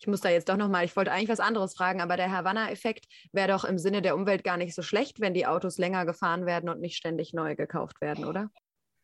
Ich 0.00 0.06
muss 0.06 0.20
da 0.20 0.30
jetzt 0.30 0.48
doch 0.48 0.56
nochmal, 0.56 0.84
ich 0.84 0.94
wollte 0.96 1.10
eigentlich 1.10 1.28
was 1.28 1.40
anderes 1.40 1.74
fragen, 1.74 2.00
aber 2.00 2.16
der 2.16 2.30
Havanna-Effekt 2.30 3.06
wäre 3.32 3.48
doch 3.48 3.64
im 3.64 3.78
Sinne 3.78 4.00
der 4.00 4.14
Umwelt 4.14 4.44
gar 4.44 4.56
nicht 4.56 4.74
so 4.74 4.82
schlecht, 4.82 5.20
wenn 5.20 5.34
die 5.34 5.46
Autos 5.46 5.76
länger 5.76 6.06
gefahren 6.06 6.46
werden 6.46 6.70
und 6.70 6.80
nicht 6.80 6.96
ständig 6.96 7.32
neu 7.34 7.56
gekauft 7.56 8.00
werden, 8.00 8.24
oder? 8.24 8.48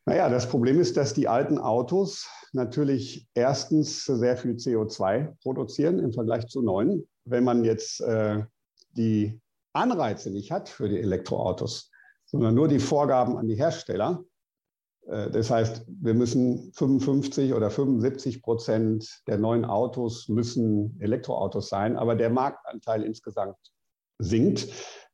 Naja, 0.05 0.29
das 0.29 0.47
Problem 0.47 0.79
ist, 0.79 0.95
dass 0.97 1.13
die 1.13 1.27
alten 1.27 1.57
Autos 1.57 2.29
natürlich 2.53 3.27
erstens 3.33 4.05
sehr 4.05 4.37
viel 4.37 4.51
CO2 4.51 5.35
produzieren 5.41 5.99
im 5.99 6.13
Vergleich 6.13 6.47
zu 6.47 6.61
neuen. 6.61 7.07
Wenn 7.25 7.43
man 7.43 7.65
jetzt 7.65 8.01
äh, 8.01 8.43
die 8.91 9.41
Anreize 9.75 10.31
nicht 10.31 10.51
hat 10.51 10.69
für 10.69 10.89
die 10.89 10.99
Elektroautos, 10.99 11.91
sondern 12.25 12.55
nur 12.55 12.67
die 12.67 12.79
Vorgaben 12.79 13.37
an 13.37 13.47
die 13.47 13.55
Hersteller. 13.55 14.23
Äh, 15.07 15.29
das 15.31 15.49
heißt, 15.49 15.85
wir 15.87 16.13
müssen 16.13 16.71
55 16.73 17.53
oder 17.53 17.69
75 17.69 18.41
Prozent 18.41 19.23
der 19.27 19.37
neuen 19.37 19.65
Autos 19.65 20.27
müssen 20.29 20.99
Elektroautos 20.99 21.69
sein, 21.69 21.97
aber 21.97 22.15
der 22.15 22.29
Marktanteil 22.29 23.03
insgesamt 23.03 23.57
sinkt. 24.19 24.67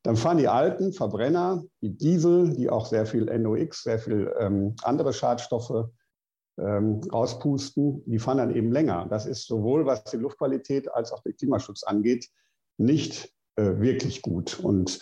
Dann 0.04 0.16
fahren 0.16 0.38
die 0.38 0.48
alten 0.48 0.94
Verbrenner, 0.94 1.64
die 1.82 1.96
Diesel, 1.96 2.56
die 2.56 2.70
auch 2.70 2.88
sehr 2.88 3.06
viel 3.06 3.26
NOx, 3.26 3.84
sehr 3.84 4.00
viel 4.00 4.34
ähm, 4.40 4.76
andere 4.82 5.14
Schadstoffe 5.14 5.90
ähm, 6.58 7.02
rauspusten, 7.12 8.04
die 8.06 8.20
fahren 8.20 8.38
dann 8.38 8.56
eben 8.56 8.72
länger. 8.72 9.08
Das 9.10 9.26
ist 9.26 9.48
sowohl 9.48 9.86
was 9.86 10.04
die 10.06 10.18
Luftqualität 10.18 10.92
als 10.92 11.12
auch 11.12 11.22
den 11.22 11.36
Klimaschutz 11.36 11.84
angeht, 11.84 12.30
nicht 12.78 13.32
wirklich 13.58 14.22
gut. 14.22 14.60
Und 14.60 15.00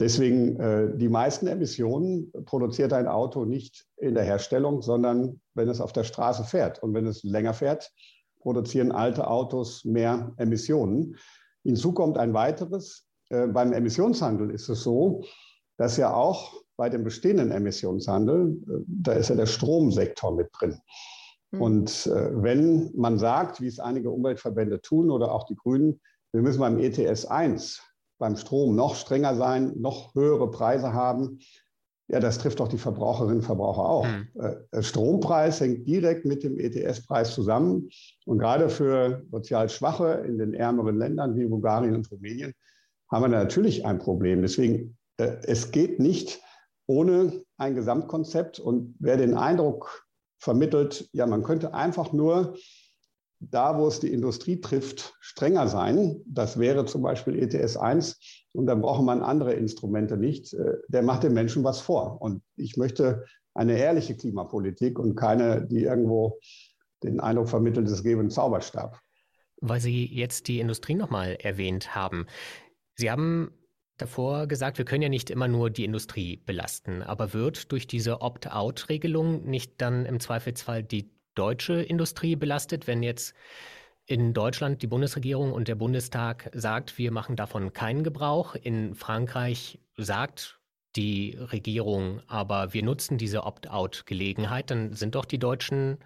deswegen 0.00 0.58
äh, 0.60 0.96
die 0.96 1.08
meisten 1.08 1.46
Emissionen 1.46 2.32
produziert 2.44 2.92
ein 2.92 3.06
Auto 3.06 3.44
nicht 3.44 3.86
in 3.96 4.14
der 4.14 4.24
Herstellung, 4.24 4.82
sondern 4.82 5.40
wenn 5.54 5.68
es 5.68 5.80
auf 5.80 5.92
der 5.92 6.04
Straße 6.04 6.44
fährt. 6.44 6.82
Und 6.82 6.94
wenn 6.94 7.06
es 7.06 7.22
länger 7.22 7.54
fährt, 7.54 7.92
produzieren 8.40 8.92
alte 8.92 9.26
Autos 9.26 9.84
mehr 9.84 10.32
Emissionen. 10.36 11.16
Hinzu 11.62 11.92
kommt 11.92 12.18
ein 12.18 12.34
weiteres. 12.34 13.06
Äh, 13.30 13.46
beim 13.46 13.72
Emissionshandel 13.72 14.50
ist 14.50 14.68
es 14.68 14.82
so, 14.82 15.24
dass 15.76 15.96
ja 15.96 16.12
auch 16.12 16.52
bei 16.76 16.88
dem 16.90 17.04
bestehenden 17.04 17.52
Emissionshandel, 17.52 18.56
da 18.86 19.12
ist 19.12 19.28
ja 19.28 19.36
der 19.36 19.46
Stromsektor 19.46 20.34
mit 20.34 20.48
drin. 20.58 20.76
Mhm. 21.52 21.60
Und 21.62 22.06
wenn 22.06 22.90
man 22.96 23.16
sagt, 23.16 23.60
wie 23.60 23.68
es 23.68 23.78
einige 23.78 24.10
Umweltverbände 24.10 24.80
tun 24.80 25.12
oder 25.12 25.30
auch 25.30 25.44
die 25.44 25.54
Grünen, 25.54 26.00
wir 26.34 26.42
müssen 26.42 26.58
beim 26.58 26.78
ETS 26.78 27.26
1 27.26 27.80
beim 28.18 28.36
Strom 28.36 28.74
noch 28.74 28.96
strenger 28.96 29.36
sein, 29.36 29.72
noch 29.76 30.14
höhere 30.14 30.50
Preise 30.50 30.92
haben. 30.92 31.38
Ja, 32.08 32.20
das 32.20 32.38
trifft 32.38 32.60
doch 32.60 32.68
die 32.68 32.78
Verbraucherinnen 32.78 33.38
und 33.38 33.44
Verbraucher 33.44 33.88
auch. 33.88 34.06
Mhm. 34.06 34.28
Der 34.72 34.82
Strompreis 34.82 35.60
hängt 35.60 35.86
direkt 35.86 36.26
mit 36.26 36.42
dem 36.42 36.58
ETS-Preis 36.58 37.34
zusammen. 37.34 37.88
Und 38.26 38.38
gerade 38.38 38.68
für 38.68 39.24
sozial 39.30 39.68
Schwache 39.68 40.24
in 40.26 40.38
den 40.38 40.54
ärmeren 40.54 40.98
Ländern 40.98 41.36
wie 41.36 41.46
Bulgarien 41.46 41.94
und 41.94 42.10
Rumänien 42.10 42.52
haben 43.10 43.22
wir 43.22 43.28
natürlich 43.28 43.86
ein 43.86 43.98
Problem. 43.98 44.42
Deswegen, 44.42 44.96
äh, 45.18 45.36
es 45.44 45.70
geht 45.70 45.98
nicht 46.00 46.42
ohne 46.86 47.44
ein 47.58 47.74
Gesamtkonzept. 47.74 48.58
Und 48.58 48.96
wer 48.98 49.16
den 49.16 49.34
Eindruck 49.34 50.06
vermittelt, 50.40 51.08
ja, 51.12 51.26
man 51.26 51.42
könnte 51.42 51.74
einfach 51.74 52.12
nur 52.12 52.56
da, 53.50 53.78
wo 53.78 53.86
es 53.86 54.00
die 54.00 54.12
Industrie 54.12 54.60
trifft, 54.60 55.14
strenger 55.20 55.68
sein. 55.68 56.22
Das 56.26 56.58
wäre 56.58 56.84
zum 56.86 57.02
Beispiel 57.02 57.38
ETS 57.42 57.76
1 57.76 58.46
und 58.52 58.66
dann 58.66 58.80
braucht 58.80 59.02
man 59.02 59.22
andere 59.22 59.54
Instrumente 59.54 60.16
nicht. 60.16 60.52
Äh, 60.54 60.74
der 60.88 61.02
macht 61.02 61.22
den 61.22 61.34
Menschen 61.34 61.64
was 61.64 61.80
vor. 61.80 62.20
Und 62.20 62.42
ich 62.56 62.76
möchte 62.76 63.24
eine 63.54 63.78
ehrliche 63.78 64.16
Klimapolitik 64.16 64.98
und 64.98 65.14
keine, 65.14 65.66
die 65.66 65.84
irgendwo 65.84 66.38
den 67.02 67.20
Eindruck 67.20 67.48
vermittelt, 67.48 67.88
es 67.88 68.02
gäbe 68.02 68.20
einen 68.20 68.30
Zauberstab. 68.30 68.98
weil 69.60 69.80
Sie 69.80 70.06
jetzt 70.06 70.48
die 70.48 70.60
Industrie 70.60 70.94
nochmal 70.94 71.36
erwähnt 71.40 71.94
haben. 71.94 72.26
Sie 72.96 73.10
haben 73.10 73.50
davor 73.96 74.46
gesagt, 74.46 74.78
wir 74.78 74.84
können 74.84 75.02
ja 75.02 75.08
nicht 75.08 75.30
immer 75.30 75.48
nur 75.48 75.70
die 75.70 75.84
Industrie 75.84 76.36
belasten, 76.36 77.02
aber 77.02 77.32
wird 77.32 77.70
durch 77.72 77.86
diese 77.86 78.20
Opt-out-Regelung 78.20 79.44
nicht 79.44 79.80
dann 79.80 80.04
im 80.06 80.20
Zweifelsfall 80.20 80.82
die 80.82 81.13
deutsche 81.34 81.74
Industrie 81.74 82.36
belastet, 82.36 82.86
wenn 82.86 83.02
jetzt 83.02 83.34
in 84.06 84.34
Deutschland 84.34 84.82
die 84.82 84.86
Bundesregierung 84.86 85.52
und 85.52 85.68
der 85.68 85.76
Bundestag 85.76 86.50
sagt, 86.52 86.98
wir 86.98 87.10
machen 87.10 87.36
davon 87.36 87.72
keinen 87.72 88.04
Gebrauch. 88.04 88.54
In 88.54 88.94
Frankreich 88.94 89.78
sagt 89.96 90.60
die 90.96 91.36
Regierung, 91.38 92.20
aber 92.26 92.72
wir 92.72 92.82
nutzen 92.82 93.18
diese 93.18 93.44
Opt-out-Gelegenheit, 93.44 94.70
dann 94.70 94.92
sind 94.92 95.14
doch 95.14 95.24
die 95.24 95.38
deutschen 95.38 95.98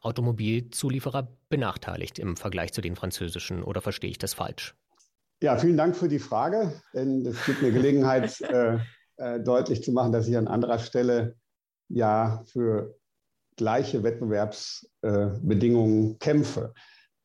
Automobilzulieferer 0.00 1.28
benachteiligt 1.48 2.18
im 2.18 2.36
Vergleich 2.36 2.72
zu 2.72 2.80
den 2.80 2.94
französischen 2.94 3.62
oder 3.64 3.80
verstehe 3.80 4.10
ich 4.10 4.18
das 4.18 4.34
falsch? 4.34 4.76
Ja, 5.42 5.56
vielen 5.56 5.76
Dank 5.76 5.96
für 5.96 6.08
die 6.08 6.18
Frage, 6.18 6.72
denn 6.92 7.24
es 7.26 7.44
gibt 7.46 7.62
mir 7.62 7.72
Gelegenheit, 7.72 8.40
äh, 8.42 8.78
äh, 9.16 9.40
deutlich 9.40 9.82
zu 9.82 9.92
machen, 9.92 10.12
dass 10.12 10.28
ich 10.28 10.36
an 10.36 10.48
anderer 10.48 10.78
Stelle 10.78 11.36
ja 11.88 12.42
für 12.46 12.96
gleiche 13.58 14.02
Wettbewerbsbedingungen 14.02 16.12
äh, 16.12 16.14
kämpfe. 16.18 16.72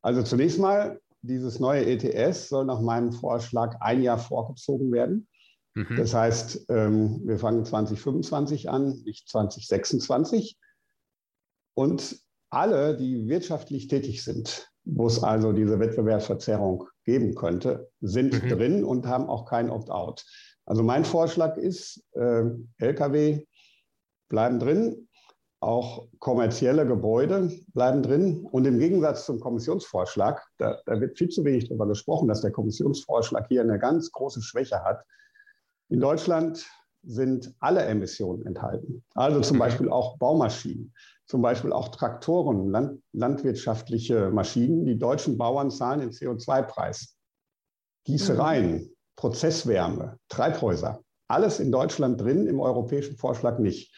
Also 0.01 0.23
zunächst 0.23 0.59
mal, 0.59 0.99
dieses 1.21 1.61
neue 1.61 1.85
ETS 1.85 2.49
soll 2.49 2.65
nach 2.65 2.81
meinem 2.81 3.13
Vorschlag 3.13 3.77
ein 3.79 4.03
Jahr 4.03 4.17
vorgezogen 4.17 4.91
werden. 4.91 5.29
Mhm. 5.73 5.95
Das 5.95 6.13
heißt, 6.13 6.65
ähm, 6.67 7.21
wir 7.23 7.39
fangen 7.39 7.63
2025 7.63 8.69
an, 8.69 9.01
nicht 9.05 9.29
2026. 9.29 10.57
Und 11.75 12.19
alle, 12.49 12.97
die 12.97 13.29
wirtschaftlich 13.29 13.87
tätig 13.87 14.21
sind, 14.23 14.69
wo 14.83 15.07
es 15.07 15.23
also 15.23 15.53
diese 15.53 15.79
Wettbewerbsverzerrung 15.79 16.89
geben 17.05 17.35
könnte, 17.35 17.89
sind 18.01 18.43
mhm. 18.43 18.49
drin 18.49 18.83
und 18.83 19.07
haben 19.07 19.29
auch 19.29 19.45
kein 19.45 19.69
Opt-out. 19.69 20.25
Also 20.65 20.83
mein 20.83 21.05
Vorschlag 21.05 21.55
ist, 21.57 22.03
äh, 22.13 22.43
Lkw 22.77 23.45
bleiben 24.29 24.59
drin, 24.59 25.07
auch 25.63 26.07
kommerzielle 26.19 26.85
Gebäude 26.85 27.51
bleiben 27.73 28.03
drin. 28.03 28.45
Und 28.51 28.65
im 28.65 28.79
Gegensatz 28.79 29.25
zum 29.25 29.39
Kommissionsvorschlag, 29.39 30.45
da, 30.57 30.79
da 30.85 30.99
wird 30.99 31.17
viel 31.17 31.29
zu 31.29 31.43
wenig 31.43 31.67
darüber 31.67 31.87
gesprochen, 31.87 32.27
dass 32.27 32.41
der 32.41 32.51
Kommissionsvorschlag 32.51 33.47
hier 33.47 33.61
eine 33.61 33.79
ganz 33.79 34.11
große 34.11 34.41
Schwäche 34.41 34.83
hat. 34.83 35.03
In 35.89 35.99
Deutschland 35.99 36.65
sind 37.03 37.53
alle 37.59 37.83
Emissionen 37.83 38.45
enthalten. 38.45 39.03
Also 39.13 39.41
zum 39.41 39.57
mhm. 39.57 39.59
Beispiel 39.59 39.89
auch 39.89 40.17
Baumaschinen, 40.17 40.93
zum 41.25 41.41
Beispiel 41.41 41.73
auch 41.73 41.89
Traktoren, 41.89 42.69
land, 42.69 43.01
landwirtschaftliche 43.11 44.29
Maschinen. 44.31 44.85
Die 44.85 44.97
deutschen 44.97 45.37
Bauern 45.37 45.69
zahlen 45.69 45.99
den 45.99 46.11
CO2-Preis. 46.11 47.17
Gießereien, 48.05 48.73
mhm. 48.73 48.95
Prozesswärme, 49.15 50.17
Treibhäuser, 50.29 51.01
alles 51.27 51.59
in 51.59 51.71
Deutschland 51.71 52.19
drin, 52.19 52.47
im 52.47 52.59
europäischen 52.59 53.17
Vorschlag 53.17 53.59
nicht. 53.59 53.93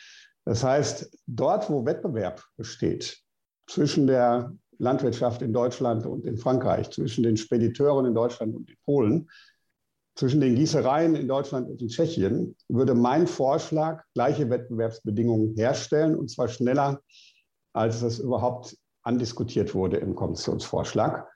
Das 0.46 0.64
heißt, 0.64 1.12
dort, 1.26 1.70
wo 1.70 1.86
Wettbewerb 1.86 2.44
besteht 2.56 3.20
zwischen 3.68 4.08
der 4.08 4.56
Landwirtschaft 4.78 5.42
in 5.42 5.54
Deutschland 5.54 6.06
und 6.06 6.26
in 6.26 6.38
Frankreich, 6.38 6.92
zwischen 6.92 7.24
den 7.24 7.38
Spediteuren 7.38 8.06
in 8.06 8.14
Deutschland 8.14 8.56
und 8.56 8.70
in 8.70 8.78
Polen, 8.86 9.30
zwischen 10.16 10.40
den 10.40 10.56
Gießereien 10.56 11.16
in 11.16 11.28
Deutschland 11.28 11.70
und 11.70 11.82
in 11.82 11.88
Tschechien, 11.88 12.56
würde 12.70 12.94
mein 12.94 13.28
Vorschlag 13.28 14.04
gleiche 14.14 14.50
Wettbewerbsbedingungen 14.50 15.56
herstellen, 15.56 16.16
und 16.16 16.30
zwar 16.30 16.48
schneller, 16.48 17.02
als 17.74 18.02
es 18.02 18.20
überhaupt 18.20 18.78
andiskutiert 19.02 19.74
wurde 19.74 19.98
im 19.98 20.16
Kommissionsvorschlag. 20.16 21.28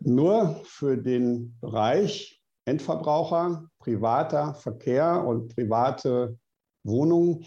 Nur 0.00 0.60
für 0.64 0.96
den 0.96 1.58
Bereich 1.60 2.40
Endverbraucher, 2.64 3.68
privater 3.78 4.54
Verkehr 4.54 5.24
und 5.24 5.54
private 5.54 6.38
Wohnungen 6.84 7.46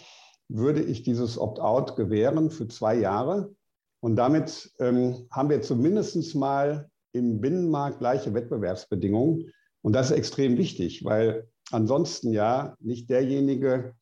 würde 0.50 0.82
ich 0.82 1.04
dieses 1.04 1.38
Opt-out 1.38 1.96
gewähren 1.96 2.50
für 2.50 2.68
zwei 2.68 2.96
Jahre. 2.96 3.54
Und 4.02 4.16
damit 4.16 4.72
ähm, 4.80 5.28
haben 5.32 5.50
wir 5.50 5.62
zumindest 5.62 6.36
mal 6.36 6.90
im 7.14 7.40
Binnenmarkt 7.40 8.00
gleiche 8.00 8.34
Wettbewerbsbedingungen. 8.34 9.52
Und 9.82 9.94
das 9.94 10.12
ist 10.12 10.18
extrem 10.18 10.58
wichtig, 10.58 11.06
weil 11.06 11.48
ansonsten 11.72 12.34
ja 12.34 12.76
nicht 12.80 13.10
derjenige 13.10 13.94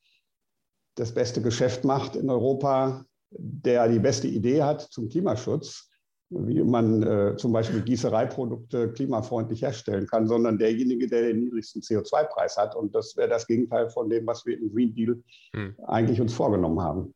das 0.96 1.14
beste 1.14 1.42
Geschäft 1.42 1.84
macht 1.84 2.16
in 2.16 2.30
Europa, 2.30 3.06
der 3.30 3.88
die 3.88 4.00
beste 4.00 4.28
Idee 4.28 4.64
hat 4.64 4.82
zum 4.82 5.10
Klimaschutz, 5.10 5.90
wie 6.30 6.62
man 6.62 7.04
äh, 7.04 7.38
zum 7.38 7.54
Beispiel 7.54 7.82
Gießereiprodukte 7.82 8.92
klimafreundlich 8.92 9.62
herstellen 9.62 10.08
kann, 10.08 10.28
sondern 10.28 10.58
derjenige, 10.58 11.08
der 11.08 11.22
den 11.24 11.40
niedrigsten 11.40 11.82
CO2-Preis 11.82 12.58
hat. 12.58 12.76
Und 12.76 12.94
das 12.96 13.16
wäre 13.16 13.30
das 13.30 13.48
Gegenteil 13.48 13.90
von 13.90 14.10
dem, 14.10 14.28
was 14.28 14.46
wir 14.46 14.58
im 14.58 14.74
Green 14.74 14.94
Deal 14.94 15.24
hm. 15.54 15.76
eigentlich 15.88 16.20
uns 16.20 16.34
vorgenommen 16.34 16.82
haben. 16.82 17.14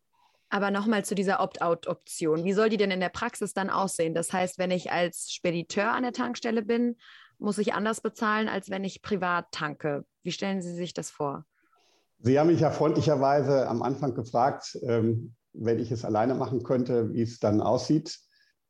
Aber 0.49 0.71
nochmal 0.71 1.03
zu 1.03 1.15
dieser 1.15 1.41
Opt-out-Option. 1.41 2.43
Wie 2.43 2.53
soll 2.53 2.69
die 2.69 2.77
denn 2.77 2.91
in 2.91 2.99
der 2.99 3.09
Praxis 3.09 3.53
dann 3.53 3.69
aussehen? 3.69 4.13
Das 4.13 4.31
heißt, 4.31 4.57
wenn 4.57 4.71
ich 4.71 4.91
als 4.91 5.31
Spediteur 5.31 5.91
an 5.91 6.03
der 6.03 6.13
Tankstelle 6.13 6.61
bin, 6.61 6.97
muss 7.37 7.57
ich 7.57 7.73
anders 7.73 8.01
bezahlen, 8.01 8.47
als 8.47 8.69
wenn 8.69 8.83
ich 8.83 9.01
privat 9.01 9.51
tanke. 9.51 10.05
Wie 10.23 10.31
stellen 10.31 10.61
Sie 10.61 10.73
sich 10.73 10.93
das 10.93 11.09
vor? 11.09 11.45
Sie 12.19 12.39
haben 12.39 12.47
mich 12.47 12.59
ja 12.59 12.69
freundlicherweise 12.69 13.67
am 13.67 13.81
Anfang 13.81 14.13
gefragt, 14.13 14.77
ähm, 14.83 15.35
wenn 15.53 15.79
ich 15.79 15.91
es 15.91 16.05
alleine 16.05 16.35
machen 16.35 16.63
könnte, 16.63 17.13
wie 17.13 17.23
es 17.23 17.39
dann 17.39 17.61
aussieht 17.61 18.19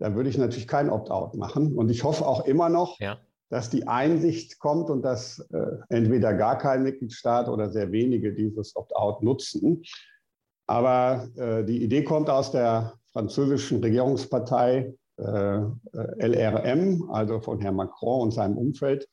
da 0.02 0.16
würde 0.16 0.30
ich 0.30 0.38
natürlich 0.38 0.68
kein 0.68 0.90
Opt-out 0.90 1.36
machen. 1.36 1.74
Und 1.74 1.90
ich 1.90 2.04
hoffe 2.04 2.26
auch 2.26 2.46
immer 2.46 2.70
noch, 2.70 3.00
ja. 3.00 3.20
dass 3.50 3.70
die 3.70 3.88
Einsicht 3.88 4.58
kommt 4.58 4.90
und 4.90 5.04
dass 5.04 5.40
äh, 5.52 5.78
entweder 5.90 6.34
gar 6.34 6.58
kein 6.58 6.82
Mitgliedstaat 6.82 7.48
oder 7.48 7.70
sehr 7.70 7.92
wenige 7.92 8.34
dieses 8.34 8.76
Opt-out 8.76 9.22
nutzen. 9.22 9.84
Aber 10.66 11.30
äh, 11.36 11.64
die 11.64 11.84
Idee 11.84 12.04
kommt 12.04 12.32
aus 12.32 12.52
der 12.52 12.96
französischen 13.14 13.80
Regierungspartei 13.84 14.96
äh, 15.18 15.60
LRM, 16.18 17.08
also 17.12 17.40
von 17.40 17.60
Herrn 17.60 17.76
Macron 17.76 18.22
und 18.22 18.32
seinem 18.32 18.58
Umfeld. 18.58 19.08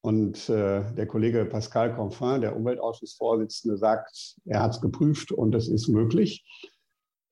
Und 0.00 0.48
äh, 0.48 0.82
der 0.94 1.06
Kollege 1.06 1.44
Pascal 1.44 1.94
Confin, 1.94 2.40
der 2.40 2.56
Umweltausschussvorsitzende, 2.56 3.78
sagt, 3.78 4.34
er 4.46 4.62
hat 4.64 4.72
es 4.72 4.80
geprüft 4.80 5.30
und 5.30 5.54
es 5.54 5.68
ist 5.68 5.86
möglich. 5.86 6.44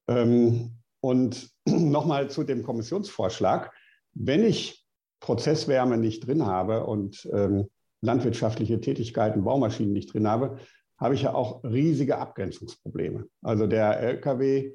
Ähm, 0.09 0.79
und 1.01 1.51
nochmal 1.67 2.31
zu 2.31 2.45
dem 2.45 2.63
Kommissionsvorschlag. 2.63 3.73
Wenn 4.15 4.45
ich 4.45 4.85
Prozesswärme 5.21 5.97
nicht 5.97 6.27
drin 6.27 6.47
habe 6.47 6.87
und 6.87 7.29
ähm, 7.33 7.69
landwirtschaftliche 8.01 8.81
Tätigkeiten, 8.81 9.45
Baumaschinen 9.45 9.93
nicht 9.93 10.13
drin 10.13 10.29
habe, 10.29 10.59
habe 10.99 11.15
ich 11.15 11.23
ja 11.23 11.35
auch 11.35 11.63
riesige 11.65 12.19
Abgrenzungsprobleme. 12.19 13.27
Also 13.43 13.67
der 13.67 14.01
LKW, 14.01 14.73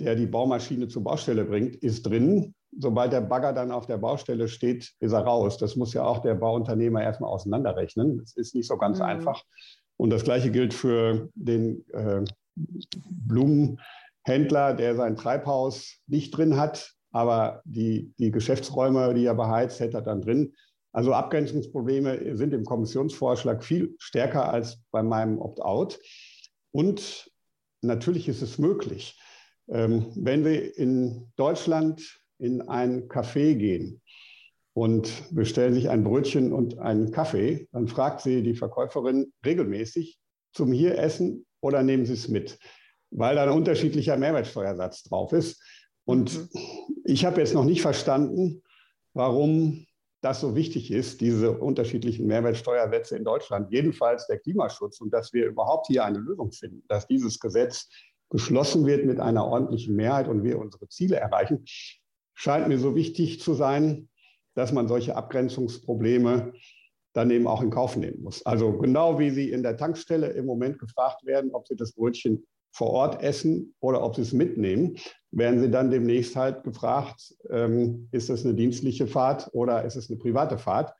der 0.00 0.14
die 0.14 0.26
Baumaschine 0.26 0.88
zur 0.88 1.02
Baustelle 1.04 1.44
bringt, 1.44 1.76
ist 1.76 2.02
drin. 2.02 2.54
Sobald 2.78 3.12
der 3.12 3.22
Bagger 3.22 3.52
dann 3.52 3.72
auf 3.72 3.86
der 3.86 3.98
Baustelle 3.98 4.46
steht, 4.46 4.92
ist 5.00 5.12
er 5.12 5.20
raus. 5.20 5.58
Das 5.58 5.74
muss 5.74 5.94
ja 5.94 6.04
auch 6.04 6.18
der 6.18 6.34
Bauunternehmer 6.34 7.02
erstmal 7.02 7.30
auseinanderrechnen. 7.30 8.18
Das 8.18 8.36
ist 8.36 8.54
nicht 8.54 8.68
so 8.68 8.76
ganz 8.76 8.98
mhm. 8.98 9.06
einfach. 9.06 9.42
Und 9.96 10.10
das 10.10 10.22
Gleiche 10.22 10.50
gilt 10.50 10.74
für 10.74 11.28
den 11.34 11.84
äh, 11.92 12.22
Blumen. 12.54 13.80
Händler, 14.28 14.74
der 14.74 14.94
sein 14.94 15.16
Treibhaus 15.16 16.00
nicht 16.06 16.36
drin 16.36 16.56
hat, 16.56 16.94
aber 17.10 17.62
die, 17.64 18.12
die 18.18 18.30
Geschäftsräume, 18.30 19.14
die 19.14 19.24
er 19.24 19.34
beheizt, 19.34 19.80
hätte 19.80 19.98
er 19.98 20.02
dann 20.02 20.20
drin. 20.20 20.54
Also 20.92 21.12
Abgrenzungsprobleme 21.12 22.36
sind 22.36 22.54
im 22.54 22.64
Kommissionsvorschlag 22.64 23.64
viel 23.64 23.94
stärker 23.98 24.50
als 24.50 24.80
bei 24.90 25.02
meinem 25.02 25.38
Opt-out. 25.38 25.98
Und 26.70 27.30
natürlich 27.82 28.28
ist 28.28 28.42
es 28.42 28.58
möglich, 28.58 29.18
ähm, 29.68 30.06
wenn 30.16 30.44
wir 30.44 30.76
in 30.76 31.30
Deutschland 31.36 32.20
in 32.38 32.62
ein 32.62 33.08
Café 33.08 33.54
gehen 33.54 34.00
und 34.74 35.24
bestellen 35.30 35.74
sich 35.74 35.88
ein 35.88 36.04
Brötchen 36.04 36.52
und 36.52 36.78
einen 36.78 37.10
Kaffee, 37.10 37.68
dann 37.72 37.88
fragt 37.88 38.20
sie 38.20 38.42
die 38.42 38.54
Verkäuferin 38.54 39.32
regelmäßig 39.44 40.18
zum 40.52 40.72
hier 40.72 40.98
essen 40.98 41.46
oder 41.60 41.82
nehmen 41.82 42.06
Sie 42.06 42.12
es 42.12 42.28
mit 42.28 42.58
weil 43.10 43.36
da 43.36 43.44
ein 43.44 43.50
unterschiedlicher 43.50 44.16
Mehrwertsteuersatz 44.16 45.04
drauf 45.04 45.32
ist. 45.32 45.62
Und 46.04 46.38
mhm. 46.38 46.48
ich 47.04 47.24
habe 47.24 47.40
jetzt 47.40 47.54
noch 47.54 47.64
nicht 47.64 47.82
verstanden, 47.82 48.62
warum 49.14 49.86
das 50.20 50.40
so 50.40 50.56
wichtig 50.56 50.90
ist, 50.90 51.20
diese 51.20 51.52
unterschiedlichen 51.52 52.26
Mehrwertsteuersätze 52.26 53.16
in 53.16 53.24
Deutschland, 53.24 53.70
jedenfalls 53.70 54.26
der 54.26 54.38
Klimaschutz 54.38 55.00
und 55.00 55.12
dass 55.12 55.32
wir 55.32 55.46
überhaupt 55.46 55.86
hier 55.86 56.04
eine 56.04 56.18
Lösung 56.18 56.50
finden, 56.50 56.82
dass 56.88 57.06
dieses 57.06 57.38
Gesetz 57.38 57.88
geschlossen 58.30 58.84
wird 58.84 59.06
mit 59.06 59.20
einer 59.20 59.46
ordentlichen 59.46 59.94
Mehrheit 59.94 60.28
und 60.28 60.42
wir 60.42 60.58
unsere 60.58 60.88
Ziele 60.88 61.16
erreichen, 61.16 61.64
scheint 62.34 62.68
mir 62.68 62.78
so 62.78 62.94
wichtig 62.94 63.40
zu 63.40 63.54
sein, 63.54 64.08
dass 64.54 64.72
man 64.72 64.88
solche 64.88 65.16
Abgrenzungsprobleme 65.16 66.52
dann 67.12 67.30
eben 67.30 67.46
auch 67.46 67.62
in 67.62 67.70
Kauf 67.70 67.96
nehmen 67.96 68.22
muss. 68.22 68.44
Also 68.44 68.76
genau 68.76 69.18
wie 69.18 69.30
Sie 69.30 69.50
in 69.50 69.62
der 69.62 69.76
Tankstelle 69.76 70.28
im 70.28 70.46
Moment 70.46 70.78
gefragt 70.78 71.24
werden, 71.24 71.52
ob 71.52 71.66
Sie 71.66 71.76
das 71.76 71.92
Brötchen 71.92 72.44
vor 72.78 72.90
Ort 72.90 73.22
essen 73.24 73.74
oder 73.80 74.04
ob 74.04 74.14
sie 74.14 74.22
es 74.22 74.32
mitnehmen, 74.32 74.96
werden 75.32 75.60
sie 75.60 75.68
dann 75.68 75.90
demnächst 75.90 76.36
halt 76.36 76.62
gefragt, 76.62 77.34
ähm, 77.50 78.08
ist 78.12 78.30
es 78.30 78.44
eine 78.44 78.54
dienstliche 78.54 79.08
Fahrt 79.08 79.50
oder 79.52 79.84
ist 79.84 79.96
es 79.96 80.08
eine 80.08 80.16
private 80.16 80.58
Fahrt? 80.58 80.94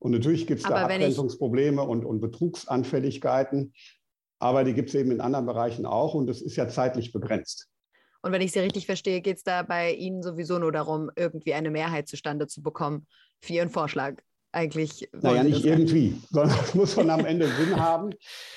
Und 0.00 0.10
natürlich 0.10 0.48
gibt 0.48 0.62
es 0.62 0.66
da 0.68 0.82
Abgrenzungsprobleme 0.82 1.80
und, 1.80 2.04
und 2.04 2.20
Betrugsanfälligkeiten, 2.20 3.72
aber 4.40 4.64
die 4.64 4.74
gibt 4.74 4.88
es 4.88 4.96
eben 4.96 5.12
in 5.12 5.20
anderen 5.20 5.46
Bereichen 5.46 5.86
auch 5.86 6.14
und 6.14 6.26
das 6.26 6.42
ist 6.42 6.56
ja 6.56 6.68
zeitlich 6.68 7.12
begrenzt. 7.12 7.68
Und 8.22 8.32
wenn 8.32 8.42
ich 8.42 8.50
Sie 8.50 8.58
richtig 8.58 8.86
verstehe, 8.86 9.20
geht 9.20 9.36
es 9.36 9.44
da 9.44 9.62
bei 9.62 9.92
Ihnen 9.92 10.24
sowieso 10.24 10.58
nur 10.58 10.72
darum, 10.72 11.08
irgendwie 11.14 11.54
eine 11.54 11.70
Mehrheit 11.70 12.08
zustande 12.08 12.48
zu 12.48 12.62
bekommen 12.62 13.06
für 13.40 13.52
Ihren 13.52 13.70
Vorschlag. 13.70 14.20
Eigentlich. 14.52 15.08
Naja, 15.20 15.42
nicht 15.42 15.64
irgendwie, 15.64 16.20
sondern 16.30 16.58
es 16.62 16.74
muss 16.74 16.92
schon 16.92 17.08
am 17.08 17.24
Ende 17.24 17.48
Sinn 17.48 17.80
haben. 17.80 18.10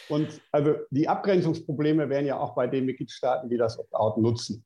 Und 0.09 0.27
also 0.51 0.75
die 0.91 1.07
Abgrenzungsprobleme 1.07 2.09
wären 2.09 2.25
ja 2.25 2.37
auch 2.37 2.53
bei 2.53 2.67
den 2.67 2.85
Mitgliedstaaten, 2.85 3.49
die 3.49 3.57
das 3.57 3.79
Opt-out 3.79 4.17
nutzen. 4.17 4.65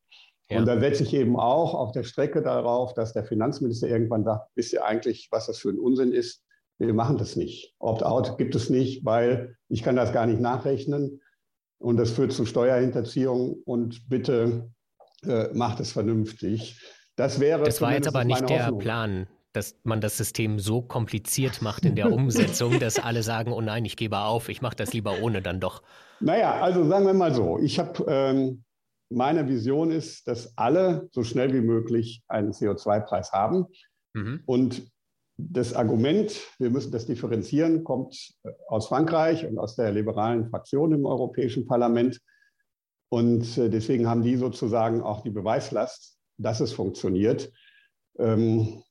Ja. 0.49 0.59
Und 0.59 0.65
da 0.65 0.79
setze 0.79 1.03
ich 1.03 1.13
eben 1.13 1.39
auch 1.39 1.75
auf 1.75 1.91
der 1.91 2.03
Strecke 2.03 2.41
darauf, 2.41 2.95
dass 2.95 3.13
der 3.13 3.23
Finanzminister 3.23 3.87
irgendwann 3.87 4.23
sagt, 4.23 4.49
wisst 4.55 4.73
ihr 4.73 4.83
eigentlich, 4.83 5.27
was 5.31 5.45
das 5.45 5.59
für 5.59 5.69
ein 5.69 5.79
Unsinn 5.79 6.11
ist? 6.11 6.43
Wir 6.79 6.93
machen 6.93 7.17
das 7.17 7.35
nicht. 7.35 7.75
Opt-out 7.77 8.37
gibt 8.37 8.55
es 8.55 8.69
nicht, 8.69 9.05
weil 9.05 9.55
ich 9.67 9.83
kann 9.83 9.95
das 9.95 10.11
gar 10.11 10.25
nicht 10.25 10.39
nachrechnen. 10.39 11.21
Und 11.77 11.97
das 11.97 12.11
führt 12.11 12.33
zu 12.33 12.45
Steuerhinterziehung. 12.45 13.61
Und 13.65 14.09
bitte 14.09 14.71
äh, 15.23 15.49
macht 15.53 15.79
es 15.79 15.91
vernünftig. 15.91 16.81
Das 17.15 17.39
wäre. 17.39 17.63
Das 17.63 17.81
war 17.81 17.93
jetzt 17.93 18.07
aber 18.07 18.23
nicht 18.23 18.49
der 18.49 18.65
Hoffnung. 18.65 18.79
Plan, 18.79 19.27
dass 19.53 19.75
man 19.83 20.01
das 20.01 20.17
System 20.17 20.59
so 20.59 20.81
kompliziert 20.81 21.61
macht 21.61 21.85
in 21.85 21.95
der 21.95 22.11
Umsetzung, 22.13 22.79
dass 22.79 22.99
alle 22.99 23.23
sagen, 23.23 23.51
oh 23.51 23.61
nein, 23.61 23.85
ich 23.85 23.97
gebe 23.97 24.19
auf, 24.19 24.49
ich 24.49 24.61
mache 24.61 24.75
das 24.75 24.93
lieber 24.93 25.21
ohne 25.21 25.41
dann 25.41 25.59
doch. 25.59 25.81
Naja, 26.19 26.61
also 26.61 26.87
sagen 26.87 27.05
wir 27.05 27.13
mal 27.13 27.33
so, 27.33 27.59
ich 27.59 27.79
habe, 27.79 28.05
ähm, 28.07 28.63
meine 29.09 29.47
Vision 29.47 29.91
ist, 29.91 30.27
dass 30.27 30.57
alle 30.57 31.07
so 31.11 31.23
schnell 31.23 31.53
wie 31.53 31.61
möglich 31.61 32.23
einen 32.27 32.51
CO2-Preis 32.51 33.31
haben. 33.31 33.65
Mhm. 34.13 34.43
Und 34.45 34.91
das 35.37 35.73
Argument, 35.73 36.37
wir 36.59 36.69
müssen 36.69 36.91
das 36.91 37.05
differenzieren, 37.05 37.83
kommt 37.83 38.33
äh, 38.43 38.51
aus 38.67 38.87
Frankreich 38.87 39.45
und 39.45 39.57
aus 39.57 39.75
der 39.75 39.91
liberalen 39.91 40.49
Fraktion 40.49 40.91
im 40.93 41.05
Europäischen 41.05 41.65
Parlament. 41.65 42.19
Und 43.09 43.57
äh, 43.57 43.69
deswegen 43.69 44.07
haben 44.07 44.21
die 44.21 44.35
sozusagen 44.35 45.01
auch 45.01 45.21
die 45.21 45.31
Beweislast, 45.31 46.17
dass 46.37 46.59
es 46.59 46.73
funktioniert. 46.73 47.51
Ähm, 48.19 48.83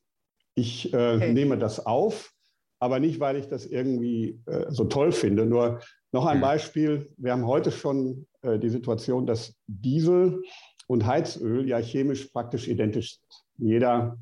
ich 0.59 0.93
äh, 0.93 1.15
okay. 1.15 1.33
nehme 1.33 1.57
das 1.57 1.85
auf, 1.85 2.31
aber 2.79 2.99
nicht, 2.99 3.19
weil 3.19 3.35
ich 3.35 3.47
das 3.47 3.65
irgendwie 3.65 4.41
äh, 4.45 4.65
so 4.69 4.85
toll 4.85 5.11
finde. 5.11 5.45
Nur 5.45 5.81
noch 6.11 6.25
ein 6.25 6.41
Beispiel. 6.41 7.11
Wir 7.17 7.33
haben 7.33 7.45
heute 7.45 7.71
schon 7.71 8.25
äh, 8.41 8.57
die 8.57 8.69
Situation, 8.69 9.25
dass 9.25 9.55
Diesel 9.67 10.41
und 10.87 11.05
Heizöl 11.05 11.67
ja 11.67 11.77
chemisch 11.77 12.25
praktisch 12.27 12.67
identisch 12.67 13.19
sind. 13.19 13.69
Jeder 13.69 14.17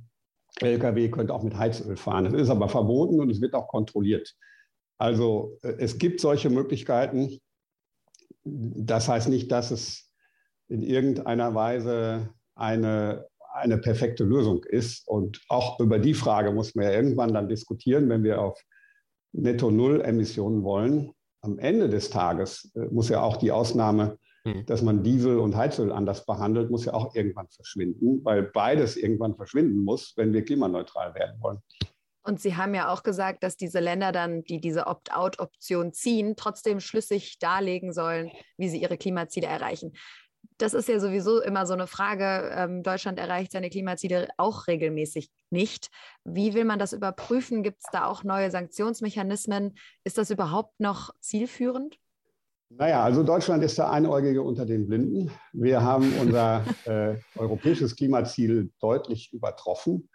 Lkw 0.59 1.09
könnte 1.09 1.33
auch 1.33 1.43
mit 1.43 1.55
Heizöl 1.55 1.95
fahren. 1.95 2.25
Das 2.25 2.33
ist 2.33 2.49
aber 2.49 2.67
verboten 2.67 3.19
und 3.19 3.29
es 3.29 3.41
wird 3.41 3.53
auch 3.53 3.67
kontrolliert. 3.67 4.35
Also 4.97 5.57
äh, 5.61 5.75
es 5.77 5.97
gibt 5.97 6.19
solche 6.19 6.49
Möglichkeiten. 6.49 7.39
Das 8.43 9.07
heißt 9.07 9.29
nicht, 9.29 9.51
dass 9.51 9.71
es 9.71 10.11
in 10.67 10.81
irgendeiner 10.81 11.53
Weise 11.53 12.29
eine 12.55 13.27
eine 13.57 13.77
perfekte 13.77 14.23
Lösung 14.23 14.63
ist. 14.63 15.07
Und 15.07 15.41
auch 15.49 15.79
über 15.79 15.99
die 15.99 16.13
Frage 16.13 16.51
muss 16.51 16.75
man 16.75 16.85
ja 16.85 16.91
irgendwann 16.91 17.33
dann 17.33 17.49
diskutieren, 17.49 18.09
wenn 18.09 18.23
wir 18.23 18.41
auf 18.41 18.61
Netto-Null-Emissionen 19.33 20.63
wollen. 20.63 21.11
Am 21.41 21.59
Ende 21.59 21.89
des 21.89 22.09
Tages 22.09 22.71
äh, 22.75 22.85
muss 22.91 23.09
ja 23.09 23.21
auch 23.21 23.37
die 23.37 23.51
Ausnahme, 23.51 24.17
hm. 24.43 24.65
dass 24.65 24.81
man 24.81 25.03
Diesel 25.03 25.37
und 25.39 25.55
Heizöl 25.55 25.91
anders 25.91 26.25
behandelt, 26.25 26.71
muss 26.71 26.85
ja 26.85 26.93
auch 26.93 27.15
irgendwann 27.15 27.47
verschwinden, 27.49 28.23
weil 28.23 28.43
beides 28.43 28.97
irgendwann 28.97 29.35
verschwinden 29.35 29.83
muss, 29.83 30.13
wenn 30.15 30.33
wir 30.33 30.43
klimaneutral 30.43 31.13
werden 31.15 31.41
wollen. 31.41 31.59
Und 32.23 32.41
Sie 32.41 32.57
haben 32.57 32.75
ja 32.75 32.91
auch 32.91 33.03
gesagt, 33.03 33.41
dass 33.43 33.55
diese 33.55 33.79
Länder 33.79 34.11
dann, 34.11 34.43
die 34.43 34.59
diese 34.59 34.87
Opt-out-Option 34.87 35.93
ziehen, 35.93 36.35
trotzdem 36.35 36.81
schlüssig 36.81 37.39
darlegen 37.39 37.93
sollen, 37.93 38.31
wie 38.57 38.67
sie 38.67 38.81
ihre 38.81 38.97
Klimaziele 38.97 39.47
erreichen 39.47 39.93
das 40.57 40.73
ist 40.73 40.89
ja 40.89 40.99
sowieso 40.99 41.41
immer 41.41 41.65
so 41.65 41.73
eine 41.73 41.87
Frage. 41.87 42.51
Ähm, 42.53 42.83
Deutschland 42.83 43.19
erreicht 43.19 43.51
seine 43.51 43.69
Klimaziele 43.69 44.27
auch 44.37 44.67
regelmäßig 44.67 45.29
nicht. 45.49 45.89
Wie 46.23 46.53
will 46.53 46.65
man 46.65 46.79
das 46.79 46.93
überprüfen? 46.93 47.63
Gibt 47.63 47.79
es 47.83 47.91
da 47.91 48.05
auch 48.05 48.23
neue 48.23 48.51
Sanktionsmechanismen? 48.51 49.75
Ist 50.03 50.17
das 50.17 50.31
überhaupt 50.31 50.79
noch 50.79 51.13
zielführend? 51.19 51.97
Naja, 52.69 53.03
also 53.03 53.23
Deutschland 53.23 53.63
ist 53.63 53.77
der 53.77 53.91
Einäugige 53.91 54.41
unter 54.41 54.65
den 54.65 54.87
Blinden. 54.87 55.31
Wir 55.53 55.81
haben 55.81 56.13
unser 56.19 56.65
äh, 56.85 57.15
europäisches 57.35 57.95
Klimaziel 57.95 58.71
deutlich 58.79 59.31
übertroffen. 59.31 60.09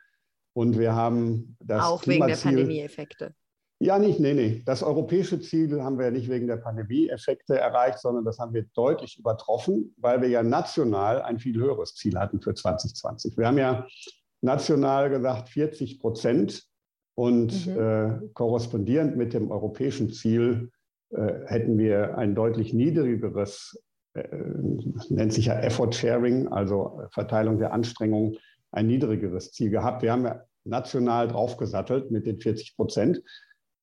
Und 0.54 0.78
wir 0.78 0.94
haben 0.94 1.56
das 1.60 1.82
Auch 1.82 2.02
Klimaziel, 2.02 2.28
wegen 2.28 2.42
der 2.42 2.50
Pandemieeffekte. 2.50 3.34
Ja, 3.82 3.98
nicht, 3.98 4.20
nee, 4.20 4.32
nee. 4.32 4.62
Das 4.64 4.84
europäische 4.84 5.40
Ziel 5.40 5.82
haben 5.82 5.98
wir 5.98 6.12
nicht 6.12 6.30
wegen 6.30 6.46
der 6.46 6.56
Pandemie-Effekte 6.56 7.58
erreicht, 7.58 7.98
sondern 7.98 8.24
das 8.24 8.38
haben 8.38 8.54
wir 8.54 8.64
deutlich 8.74 9.18
übertroffen, 9.18 9.92
weil 9.96 10.22
wir 10.22 10.28
ja 10.28 10.44
national 10.44 11.20
ein 11.20 11.40
viel 11.40 11.58
höheres 11.58 11.96
Ziel 11.96 12.16
hatten 12.16 12.40
für 12.40 12.54
2020. 12.54 13.36
Wir 13.36 13.48
haben 13.48 13.58
ja 13.58 13.84
national 14.40 15.10
gesagt 15.10 15.48
40 15.48 15.98
Prozent 15.98 16.62
und 17.16 17.66
mhm. 17.66 17.76
äh, 17.76 18.28
korrespondierend 18.34 19.16
mit 19.16 19.34
dem 19.34 19.50
europäischen 19.50 20.12
Ziel 20.12 20.70
äh, 21.10 21.32
hätten 21.46 21.76
wir 21.76 22.16
ein 22.16 22.36
deutlich 22.36 22.72
niedrigeres, 22.72 23.82
äh, 24.14 24.22
nennt 25.08 25.32
sich 25.32 25.46
ja 25.46 25.58
Effort 25.58 25.90
Sharing, 25.90 26.46
also 26.46 27.02
Verteilung 27.10 27.58
der 27.58 27.72
Anstrengungen, 27.72 28.36
ein 28.70 28.86
niedrigeres 28.86 29.50
Ziel 29.50 29.70
gehabt. 29.70 30.02
Wir 30.02 30.12
haben 30.12 30.24
ja 30.24 30.44
national 30.62 31.26
draufgesattelt 31.26 32.12
mit 32.12 32.26
den 32.26 32.38
40 32.38 32.76
Prozent. 32.76 33.20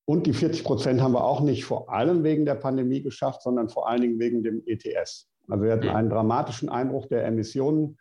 Und 0.09 0.25
die 0.25 0.33
40 0.33 0.63
Prozent 0.63 1.01
haben 1.01 1.13
wir 1.13 1.23
auch 1.23 1.39
nicht 1.39 1.65
vor 1.65 1.93
allem 1.93 2.23
wegen 2.23 2.43
der 2.43 2.55
Pandemie 2.55 3.03
geschafft, 3.03 3.43
sondern 3.43 3.69
vor 3.69 3.87
allen 3.87 4.01
Dingen 4.01 4.17
wegen 4.17 4.41
dem 4.41 4.63
ETS. 4.65 5.29
Also 5.47 5.63
wir 5.63 5.73
hatten 5.73 5.87
einen 5.87 6.09
dramatischen 6.09 6.67
Einbruch 6.67 7.05
der 7.05 7.25
Emissionen 7.25 7.95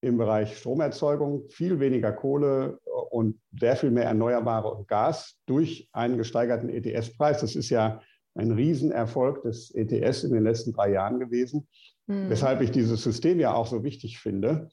im 0.00 0.18
Bereich 0.18 0.58
Stromerzeugung, 0.58 1.48
viel 1.50 1.78
weniger 1.78 2.10
Kohle 2.10 2.80
und 3.10 3.38
sehr 3.60 3.76
viel 3.76 3.92
mehr 3.92 4.06
Erneuerbare 4.06 4.74
und 4.74 4.88
Gas 4.88 5.38
durch 5.46 5.88
einen 5.92 6.18
gesteigerten 6.18 6.68
ETS-Preis. 6.68 7.42
Das 7.42 7.54
ist 7.54 7.70
ja 7.70 8.00
ein 8.34 8.50
Riesenerfolg 8.50 9.42
des 9.42 9.72
ETS 9.72 10.24
in 10.24 10.32
den 10.32 10.42
letzten 10.42 10.72
drei 10.72 10.90
Jahren 10.90 11.20
gewesen, 11.20 11.68
mhm. 12.08 12.28
weshalb 12.28 12.60
ich 12.60 12.72
dieses 12.72 13.04
System 13.04 13.38
ja 13.38 13.54
auch 13.54 13.68
so 13.68 13.84
wichtig 13.84 14.18
finde. 14.18 14.68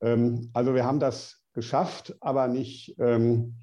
Ähm, 0.00 0.50
also 0.52 0.72
wir 0.76 0.84
haben 0.84 1.00
das 1.00 1.42
geschafft, 1.52 2.16
aber 2.20 2.46
nicht 2.46 2.94
ähm, 3.00 3.56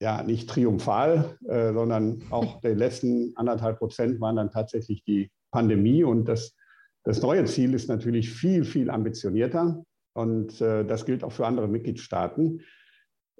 ja 0.00 0.22
nicht 0.22 0.48
triumphal, 0.48 1.36
äh, 1.46 1.72
sondern 1.72 2.22
auch 2.30 2.60
die 2.60 2.68
letzten 2.68 3.36
anderthalb 3.36 3.78
Prozent 3.78 4.20
waren 4.20 4.36
dann 4.36 4.50
tatsächlich 4.50 5.04
die 5.04 5.30
Pandemie. 5.50 6.04
Und 6.04 6.24
das, 6.26 6.56
das 7.04 7.22
neue 7.22 7.44
Ziel 7.44 7.74
ist 7.74 7.88
natürlich 7.88 8.30
viel, 8.30 8.64
viel 8.64 8.90
ambitionierter. 8.90 9.84
Und 10.14 10.60
äh, 10.60 10.84
das 10.84 11.04
gilt 11.04 11.22
auch 11.22 11.32
für 11.32 11.46
andere 11.46 11.68
Mitgliedstaaten. 11.68 12.62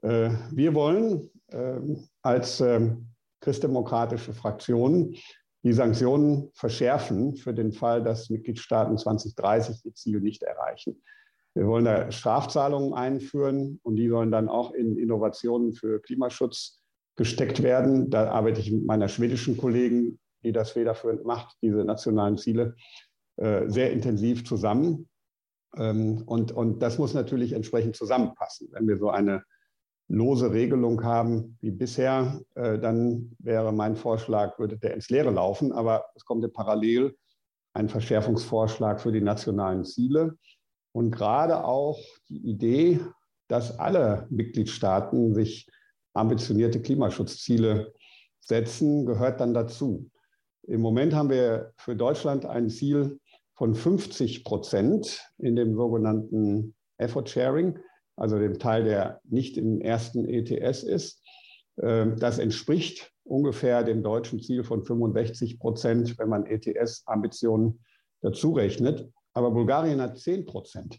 Äh, 0.02 0.30
wir 0.52 0.74
wollen 0.74 1.30
ähm, 1.50 2.06
als 2.22 2.60
ähm, 2.60 3.08
christdemokratische 3.40 4.34
Fraktion 4.34 5.14
die 5.62 5.72
Sanktionen 5.72 6.50
verschärfen 6.54 7.36
für 7.36 7.52
den 7.52 7.72
Fall, 7.72 8.02
dass 8.02 8.30
Mitgliedstaaten 8.30 8.96
2030 8.96 9.84
ihr 9.84 9.94
Ziel 9.94 10.20
nicht 10.20 10.42
erreichen. 10.42 11.02
Wir 11.54 11.66
wollen 11.66 11.84
da 11.84 12.10
Strafzahlungen 12.12 12.94
einführen 12.94 13.80
und 13.82 13.96
die 13.96 14.08
sollen 14.08 14.30
dann 14.30 14.48
auch 14.48 14.72
in 14.72 14.96
Innovationen 14.96 15.72
für 15.72 16.00
Klimaschutz 16.00 16.80
gesteckt 17.16 17.62
werden. 17.62 18.10
Da 18.10 18.30
arbeite 18.30 18.60
ich 18.60 18.70
mit 18.70 18.86
meiner 18.86 19.08
schwedischen 19.08 19.56
Kollegin, 19.56 20.18
die 20.44 20.52
das 20.52 20.70
federführend 20.70 21.24
macht, 21.24 21.56
diese 21.60 21.84
nationalen 21.84 22.38
Ziele, 22.38 22.76
äh, 23.36 23.68
sehr 23.68 23.92
intensiv 23.92 24.44
zusammen. 24.44 25.08
Ähm, 25.76 26.22
und, 26.26 26.52
und 26.52 26.80
das 26.80 26.98
muss 26.98 27.14
natürlich 27.14 27.52
entsprechend 27.52 27.96
zusammenpassen. 27.96 28.68
Wenn 28.72 28.88
wir 28.88 28.96
so 28.96 29.10
eine 29.10 29.42
lose 30.08 30.52
Regelung 30.52 31.04
haben 31.04 31.56
wie 31.60 31.70
bisher, 31.70 32.40
äh, 32.54 32.78
dann 32.78 33.36
wäre 33.38 33.72
mein 33.72 33.96
Vorschlag, 33.96 34.58
würde 34.58 34.78
der 34.78 34.94
ins 34.94 35.10
Leere 35.10 35.30
laufen. 35.30 35.72
Aber 35.72 36.06
es 36.14 36.24
kommt 36.24 36.42
ja 36.42 36.48
parallel 36.52 37.16
ein 37.74 37.88
Verschärfungsvorschlag 37.88 39.00
für 39.00 39.12
die 39.12 39.20
nationalen 39.20 39.84
Ziele. 39.84 40.36
Und 40.92 41.10
gerade 41.10 41.64
auch 41.64 41.98
die 42.28 42.38
Idee, 42.38 43.00
dass 43.48 43.78
alle 43.78 44.26
Mitgliedstaaten 44.30 45.34
sich 45.34 45.68
ambitionierte 46.14 46.80
Klimaschutzziele 46.80 47.92
setzen, 48.40 49.06
gehört 49.06 49.40
dann 49.40 49.54
dazu. 49.54 50.10
Im 50.62 50.80
Moment 50.80 51.14
haben 51.14 51.30
wir 51.30 51.72
für 51.76 51.96
Deutschland 51.96 52.46
ein 52.46 52.68
Ziel 52.68 53.18
von 53.54 53.74
50 53.74 54.44
Prozent 54.44 55.24
in 55.38 55.56
dem 55.56 55.74
sogenannten 55.74 56.74
Effort 56.98 57.26
Sharing, 57.26 57.78
also 58.16 58.38
dem 58.38 58.58
Teil, 58.58 58.84
der 58.84 59.20
nicht 59.24 59.56
im 59.56 59.80
ersten 59.80 60.24
ETS 60.24 60.82
ist. 60.82 61.22
Ähm, 61.80 62.16
das 62.18 62.38
entspricht 62.38 63.12
ungefähr 63.24 63.84
dem 63.84 64.02
deutschen 64.02 64.40
Ziel 64.40 64.64
von 64.64 64.84
65 64.84 65.58
Prozent, 65.58 66.18
wenn 66.18 66.28
man 66.28 66.46
ETS-Ambitionen 66.46 67.84
dazu 68.22 68.52
rechnet. 68.52 69.10
Aber 69.32 69.50
Bulgarien 69.50 70.00
hat 70.00 70.18
10 70.18 70.46
Prozent. 70.46 70.98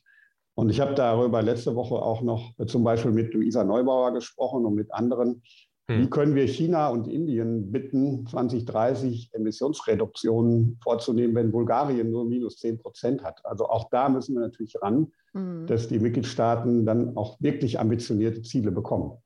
Und 0.56 0.70
ich 0.70 0.80
habe 0.80 0.94
darüber 0.94 1.42
letzte 1.42 1.76
Woche 1.76 1.96
auch 1.96 2.22
noch 2.22 2.54
zum 2.68 2.84
Beispiel 2.84 3.12
mit 3.12 3.34
Luisa 3.34 3.64
Neubauer 3.64 4.14
gesprochen 4.14 4.66
und 4.66 4.76
mit 4.76 4.94
anderen. 4.94 5.42
Hm. 5.88 6.02
Wie 6.02 6.10
können 6.10 6.36
wir 6.36 6.48
China 6.48 6.90
und 6.90 7.08
Indien 7.08 7.72
bitten, 7.72 8.26
2030 8.28 9.34
Emissionsreduktionen 9.34 10.78
vorzunehmen, 10.84 11.36
wenn 11.36 11.52
Bulgarien 11.52 12.12
nur 12.12 12.26
minus 12.26 12.58
10 12.58 12.80
Prozent 12.80 13.24
hat? 13.24 13.40
Also 13.46 13.68
auch 13.68 13.90
da 13.90 14.10
müssen 14.10 14.36
wir 14.36 14.42
natürlich 14.42 14.76
ran, 14.82 15.12
hm. 15.34 15.66
dass 15.68 15.88
die 15.88 16.00
Mitgliedstaaten 16.00 16.86
dann 16.86 17.16
auch 17.18 17.40
wirklich 17.40 17.80
ambitionierte 17.80 18.42
Ziele 18.42 18.72
bekommen. 18.72 19.18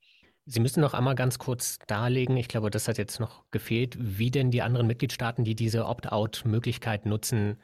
Sie 0.47 0.59
müssen 0.59 0.81
noch 0.81 0.93
einmal 0.93 1.15
ganz 1.15 1.39
kurz 1.39 1.79
darlegen, 1.87 2.37
ich 2.37 2.47
glaube, 2.47 2.69
das 2.69 2.87
hat 2.87 2.99
jetzt 2.99 3.19
noch 3.19 3.43
gefehlt, 3.49 3.97
wie 3.99 4.29
denn 4.29 4.51
die 4.51 4.61
anderen 4.61 4.85
Mitgliedstaaten, 4.85 5.43
die 5.43 5.55
diese 5.55 5.87
Opt-out-Möglichkeit 5.87 7.07
nutzen, 7.07 7.57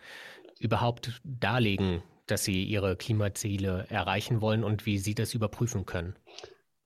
überhaupt 0.62 1.22
darlegen, 1.24 2.02
dass 2.28 2.44
sie 2.44 2.64
ihre 2.64 2.96
Klimaziele 2.96 3.86
erreichen 3.90 4.42
wollen 4.42 4.64
und 4.64 4.86
wie 4.86 4.98
sie 4.98 5.16
das 5.16 5.34
überprüfen 5.34 5.86
können. 5.86 6.16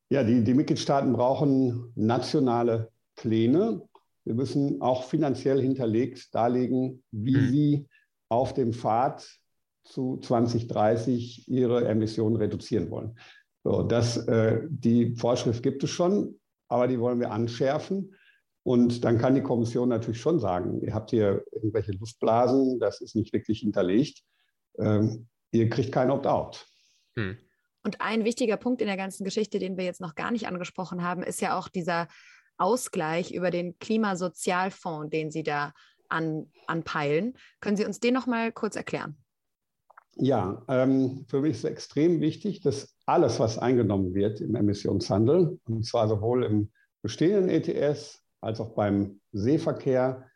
Ja, 0.10 0.24
die, 0.24 0.44
die 0.44 0.54
Mitgliedstaaten 0.54 1.14
brauchen 1.14 1.92
nationale 1.96 2.92
Pläne. 3.16 3.82
Wir 4.24 4.34
müssen 4.34 4.82
auch 4.82 5.04
finanziell 5.04 5.62
hinterlegt 5.62 6.34
darlegen, 6.34 7.04
wie 7.12 7.36
hm. 7.36 7.50
sie 7.50 7.88
auf 8.30 8.54
dem 8.54 8.74
Pfad 8.74 9.28
zu 9.84 10.18
2030 10.18 11.48
ihre 11.48 11.88
Emissionen 11.88 12.36
reduzieren 12.36 12.90
wollen. 12.90 13.18
So, 13.64 13.84
das, 13.84 14.18
äh, 14.28 14.62
die 14.70 15.16
Vorschrift 15.16 15.64
gibt 15.64 15.84
es 15.84 15.90
schon, 15.90 16.40
aber 16.68 16.88
die 16.88 17.00
wollen 17.00 17.20
wir 17.20 17.32
anschärfen. 17.32 18.16
Und 18.66 19.06
dann 19.06 19.20
kann 19.20 19.36
die 19.36 19.44
Kommission 19.44 19.90
natürlich 19.90 20.20
schon 20.20 20.40
sagen, 20.40 20.82
ihr 20.82 20.96
habt 20.96 21.12
hier 21.12 21.46
irgendwelche 21.52 21.92
Luftblasen, 21.92 22.80
das 22.80 23.00
ist 23.00 23.16
nicht 23.16 23.32
wirklich 23.32 23.60
hinterlegt. 23.60 24.24
Ähm, 24.80 25.28
ihr 25.52 25.70
kriegt 25.70 25.92
kein 25.92 26.10
Opt-out. 26.10 26.66
Hm. 27.16 27.38
Und 27.84 28.02
ein 28.02 28.26
wichtiger 28.26 28.58
Punkt 28.58 28.82
in 28.82 28.88
der 28.88 28.98
ganzen 28.98 29.24
Geschichte, 29.24 29.60
den 29.60 29.78
wir 29.78 29.86
jetzt 29.86 30.02
noch 30.02 30.16
gar 30.16 30.32
nicht 30.32 30.48
angesprochen 30.48 31.04
haben, 31.04 31.22
ist 31.22 31.42
ja 31.42 31.56
auch 31.56 31.68
dieser 31.68 32.08
Ausgleich 32.58 33.36
über 33.36 33.52
den 33.52 33.78
Klimasozialfonds, 33.78 35.12
den 35.12 35.30
Sie 35.30 35.44
da 35.44 35.72
an, 36.10 36.52
anpeilen. 36.66 37.38
Können 37.60 37.78
Sie 37.78 37.86
uns 37.86 38.00
den 38.00 38.16
noch 38.16 38.26
mal 38.26 38.52
kurz 38.52 38.76
erklären? 38.76 39.16
Ja, 40.16 40.64
ähm, 40.70 41.26
für 41.28 41.42
mich 41.42 41.58
ist 41.58 41.66
extrem 41.66 42.20
wichtig, 42.20 42.62
dass 42.62 42.98
alles, 43.06 43.40
was 43.40 43.60
eingenommen 43.60 44.16
wird 44.16 44.42
im 44.42 44.56
Emissionshandel, 44.56 45.60
und 45.66 45.86
zwar 45.86 46.08
sowohl 46.08 46.46
im 46.46 46.72
bestehenden 47.04 47.50
ETS 47.50 48.25
als 48.46 48.62
auch 48.62 48.76
beim 48.76 49.20
Seeverkehr, 49.32 50.30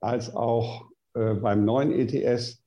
als 0.00 0.34
auch 0.34 0.86
äh, 1.14 1.34
beim 1.34 1.64
neuen 1.64 1.92
ETS, 1.92 2.62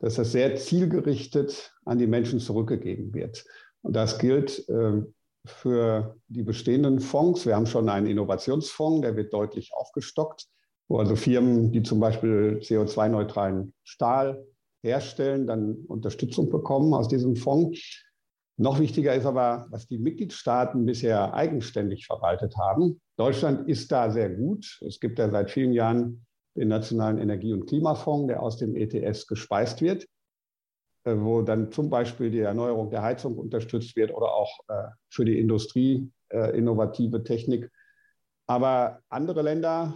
dass 0.00 0.14
das 0.14 0.32
sehr 0.32 0.56
zielgerichtet 0.56 1.74
an 1.84 1.98
die 1.98 2.06
Menschen 2.06 2.40
zurückgegeben 2.40 3.12
wird. 3.12 3.44
Und 3.82 3.94
das 3.94 4.18
gilt 4.18 4.66
äh, 4.68 5.02
für 5.44 6.16
die 6.28 6.42
bestehenden 6.42 7.00
Fonds. 7.00 7.44
Wir 7.44 7.56
haben 7.56 7.66
schon 7.66 7.88
einen 7.88 8.06
Innovationsfonds, 8.06 9.02
der 9.02 9.16
wird 9.16 9.32
deutlich 9.32 9.72
aufgestockt, 9.74 10.46
wo 10.88 10.98
also 10.98 11.14
Firmen, 11.14 11.70
die 11.70 11.82
zum 11.82 12.00
Beispiel 12.00 12.60
CO2-neutralen 12.62 13.74
Stahl 13.84 14.46
herstellen, 14.82 15.46
dann 15.46 15.84
Unterstützung 15.88 16.48
bekommen 16.48 16.94
aus 16.94 17.08
diesem 17.08 17.36
Fonds. 17.36 18.04
Noch 18.56 18.80
wichtiger 18.80 19.14
ist 19.14 19.26
aber, 19.26 19.66
was 19.70 19.86
die 19.88 19.98
Mitgliedstaaten 19.98 20.86
bisher 20.86 21.34
eigenständig 21.34 22.06
verwaltet 22.06 22.56
haben. 22.56 23.00
Deutschland 23.18 23.68
ist 23.68 23.90
da 23.90 24.10
sehr 24.10 24.30
gut. 24.30 24.80
Es 24.86 25.00
gibt 25.00 25.18
ja 25.18 25.28
seit 25.28 25.50
vielen 25.50 25.72
Jahren 25.72 26.24
den 26.56 26.68
Nationalen 26.68 27.18
Energie- 27.18 27.52
und 27.52 27.66
Klimafonds, 27.66 28.28
der 28.28 28.42
aus 28.42 28.58
dem 28.58 28.76
ETS 28.76 29.26
gespeist 29.26 29.80
wird, 29.80 30.06
äh, 31.04 31.16
wo 31.16 31.42
dann 31.42 31.72
zum 31.72 31.90
Beispiel 31.90 32.30
die 32.30 32.40
Erneuerung 32.40 32.90
der 32.90 33.02
Heizung 33.02 33.36
unterstützt 33.36 33.96
wird 33.96 34.14
oder 34.14 34.32
auch 34.32 34.60
äh, 34.68 34.88
für 35.10 35.24
die 35.24 35.38
Industrie 35.38 36.10
äh, 36.28 36.56
innovative 36.56 37.24
Technik. 37.24 37.70
Aber 38.46 39.00
andere 39.08 39.42
Länder 39.42 39.94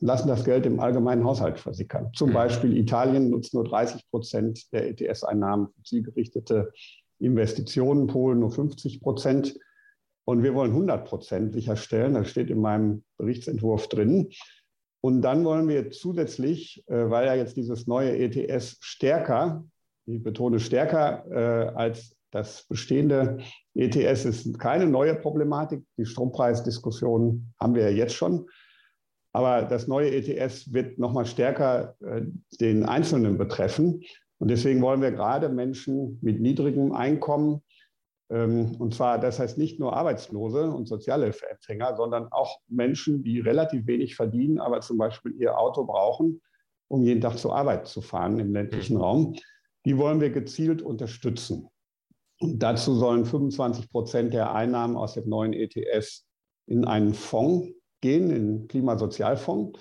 lassen 0.00 0.28
das 0.28 0.44
Geld 0.44 0.64
im 0.64 0.80
allgemeinen 0.80 1.24
Haushalt 1.24 1.58
versickern. 1.58 2.10
Zum. 2.14 2.32
Beispiel 2.32 2.76
Italien 2.76 3.28
nutzt 3.28 3.52
nur 3.52 3.64
30 3.64 4.08
Prozent 4.10 4.72
der 4.72 4.88
ETS-Einnahmen 4.88 5.68
für 5.68 5.82
zielgerichtete 5.82 6.72
Investitionen, 7.18 8.06
Polen 8.06 8.40
nur 8.40 8.50
50 8.50 9.02
Prozent. 9.02 9.58
Und 10.24 10.42
wir 10.42 10.54
wollen 10.54 10.72
100 10.72 11.06
Prozent 11.06 11.54
sicherstellen. 11.54 12.14
Das 12.14 12.30
steht 12.30 12.50
in 12.50 12.60
meinem 12.60 13.04
Berichtsentwurf 13.16 13.88
drin. 13.88 14.30
Und 15.02 15.22
dann 15.22 15.44
wollen 15.44 15.66
wir 15.68 15.90
zusätzlich, 15.90 16.84
äh, 16.88 17.10
weil 17.10 17.26
ja 17.26 17.34
jetzt 17.34 17.56
dieses 17.56 17.86
neue 17.86 18.16
ETS 18.18 18.76
stärker, 18.80 19.64
ich 20.06 20.22
betone 20.22 20.60
stärker 20.60 21.24
äh, 21.30 21.74
als 21.74 22.16
das 22.32 22.64
bestehende 22.68 23.38
ETS 23.74 24.24
ist 24.24 24.58
keine 24.58 24.86
neue 24.86 25.14
Problematik. 25.16 25.84
Die 25.96 26.06
Strompreisdiskussion 26.06 27.52
haben 27.58 27.74
wir 27.74 27.90
ja 27.90 27.96
jetzt 27.96 28.14
schon. 28.14 28.48
Aber 29.32 29.62
das 29.62 29.88
neue 29.88 30.10
ETS 30.12 30.72
wird 30.72 30.98
nochmal 30.98 31.26
stärker 31.26 31.96
äh, 32.00 32.22
den 32.60 32.84
Einzelnen 32.84 33.38
betreffen. 33.38 34.02
Und 34.38 34.48
deswegen 34.48 34.80
wollen 34.80 35.02
wir 35.02 35.10
gerade 35.10 35.48
Menschen 35.48 36.18
mit 36.22 36.40
niedrigem 36.40 36.92
Einkommen, 36.92 37.62
und 38.30 38.94
zwar, 38.94 39.18
das 39.18 39.40
heißt 39.40 39.58
nicht 39.58 39.80
nur 39.80 39.96
Arbeitslose 39.96 40.70
und 40.70 40.86
Sozialhilfeempfänger, 40.86 41.96
sondern 41.96 42.28
auch 42.30 42.60
Menschen, 42.68 43.24
die 43.24 43.40
relativ 43.40 43.88
wenig 43.88 44.14
verdienen, 44.14 44.60
aber 44.60 44.80
zum 44.82 44.98
Beispiel 44.98 45.34
ihr 45.36 45.58
Auto 45.58 45.84
brauchen, 45.84 46.40
um 46.86 47.02
jeden 47.02 47.20
Tag 47.20 47.38
zur 47.38 47.56
Arbeit 47.56 47.88
zu 47.88 48.00
fahren 48.00 48.38
im 48.38 48.52
ländlichen 48.52 48.96
mhm. 48.96 49.02
Raum. 49.02 49.36
Die 49.84 49.98
wollen 49.98 50.20
wir 50.20 50.30
gezielt 50.30 50.80
unterstützen. 50.80 51.68
Und 52.38 52.60
dazu 52.62 52.94
sollen 52.94 53.24
25 53.24 53.90
Prozent 53.90 54.32
der 54.32 54.54
Einnahmen 54.54 54.96
aus 54.96 55.14
dem 55.14 55.28
neuen 55.28 55.52
ETS 55.52 56.24
in 56.66 56.84
einen 56.84 57.14
Fonds 57.14 57.68
gehen, 58.00 58.30
in 58.30 58.58
den 58.58 58.68
Klimasozialfonds. 58.68 59.80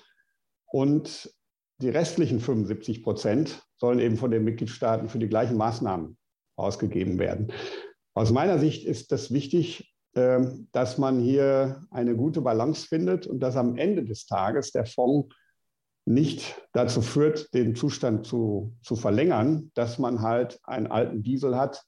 Und 0.65 1.35
die 1.81 1.89
restlichen 1.89 2.39
75 2.39 3.03
Prozent 3.03 3.63
sollen 3.77 3.99
eben 3.99 4.17
von 4.17 4.31
den 4.31 4.43
Mitgliedstaaten 4.43 5.07
für 5.07 5.19
die 5.19 5.29
gleichen 5.29 5.55
Maßnahmen 5.55 6.17
ausgegeben 6.57 7.19
werden. 7.19 7.53
Aus 8.13 8.31
meiner 8.31 8.59
Sicht 8.59 8.85
ist 8.85 9.11
das 9.11 9.31
wichtig, 9.31 9.93
ähm, 10.15 10.67
dass 10.71 10.97
man 10.97 11.19
hier 11.19 11.81
eine 11.91 12.15
gute 12.15 12.41
Balance 12.41 12.87
findet 12.87 13.27
und 13.27 13.39
dass 13.39 13.55
am 13.55 13.77
Ende 13.77 14.03
des 14.03 14.25
Tages 14.25 14.71
der 14.71 14.85
Fonds 14.85 15.33
nicht 16.05 16.59
dazu 16.73 17.01
führt, 17.01 17.53
den 17.53 17.75
Zustand 17.75 18.25
zu, 18.25 18.75
zu 18.81 18.95
verlängern, 18.95 19.71
dass 19.75 19.99
man 19.99 20.21
halt 20.21 20.59
einen 20.63 20.87
alten 20.87 21.21
Diesel 21.21 21.55
hat 21.55 21.83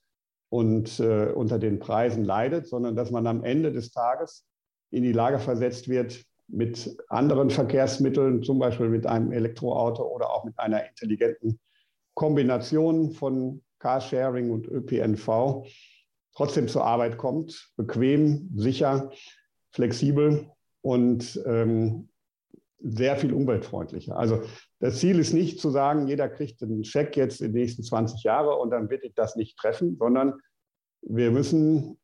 und 0.50 1.00
äh, 1.00 1.32
unter 1.32 1.58
den 1.58 1.80
Preisen 1.80 2.24
leidet, 2.24 2.68
sondern 2.68 2.96
dass 2.96 3.10
man 3.10 3.26
am 3.26 3.44
Ende 3.44 3.72
des 3.72 3.92
Tages 3.92 4.46
in 4.92 5.02
die 5.02 5.14
Lage 5.14 5.40
versetzt 5.40 5.90
wird, 5.90 6.24
mit 6.48 6.98
anderen 7.08 7.50
Verkehrsmitteln, 7.50 8.44
zum 8.44 8.60
Beispiel 8.60 8.90
mit 8.90 9.08
einem 9.08 9.32
Elektroauto 9.32 10.04
oder 10.04 10.30
auch 10.32 10.44
mit 10.44 10.60
einer 10.60 10.88
intelligenten 10.88 11.60
Kombination 12.14 13.12
von 13.12 13.64
Carsharing 13.80 14.52
und 14.52 14.68
ÖPNV, 14.68 15.66
trotzdem 16.34 16.68
zur 16.68 16.86
Arbeit 16.86 17.18
kommt, 17.18 17.72
bequem, 17.76 18.50
sicher, 18.56 19.12
flexibel 19.72 20.50
und 20.82 21.42
ähm, 21.46 22.10
sehr 22.84 23.16
viel 23.16 23.34
umweltfreundlicher. 23.34 24.18
Also 24.18 24.42
das 24.80 24.98
Ziel 24.98 25.20
ist 25.20 25.34
nicht 25.34 25.60
zu 25.60 25.70
sagen, 25.70 26.08
jeder 26.08 26.28
kriegt 26.30 26.62
einen 26.64 26.84
Scheck 26.84 27.16
jetzt 27.16 27.42
in 27.42 27.54
den 27.54 27.62
nächsten 27.62 27.84
20 27.84 28.24
Jahre 28.24 28.56
und 28.56 28.72
dann 28.72 28.90
wird 28.90 29.04
ich 29.04 29.14
das 29.14 29.36
nicht 29.36 29.58
treffen, 29.58 29.98
sondern 29.98 30.34
wir 31.04 31.32
müssen 31.32 32.00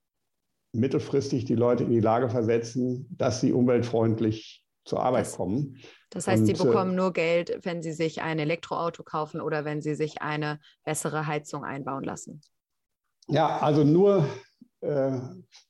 mittelfristig 0.73 1.45
die 1.45 1.55
Leute 1.55 1.83
in 1.83 1.91
die 1.91 1.99
Lage 1.99 2.29
versetzen, 2.29 3.07
dass 3.09 3.41
sie 3.41 3.53
umweltfreundlich 3.53 4.63
zur 4.85 5.01
Arbeit 5.01 5.25
das, 5.25 5.35
kommen. 5.35 5.77
Das 6.11 6.27
heißt, 6.27 6.41
Und, 6.41 6.45
sie 6.45 6.53
äh, 6.53 6.65
bekommen 6.65 6.95
nur 6.95 7.13
Geld, 7.13 7.59
wenn 7.63 7.81
sie 7.81 7.93
sich 7.93 8.21
ein 8.21 8.39
Elektroauto 8.39 9.03
kaufen 9.03 9.41
oder 9.41 9.65
wenn 9.65 9.81
sie 9.81 9.95
sich 9.95 10.21
eine 10.21 10.59
bessere 10.85 11.27
Heizung 11.27 11.63
einbauen 11.63 12.03
lassen. 12.03 12.41
Ja, 13.29 13.57
also 13.57 13.83
nur 13.83 14.25
äh, 14.81 15.19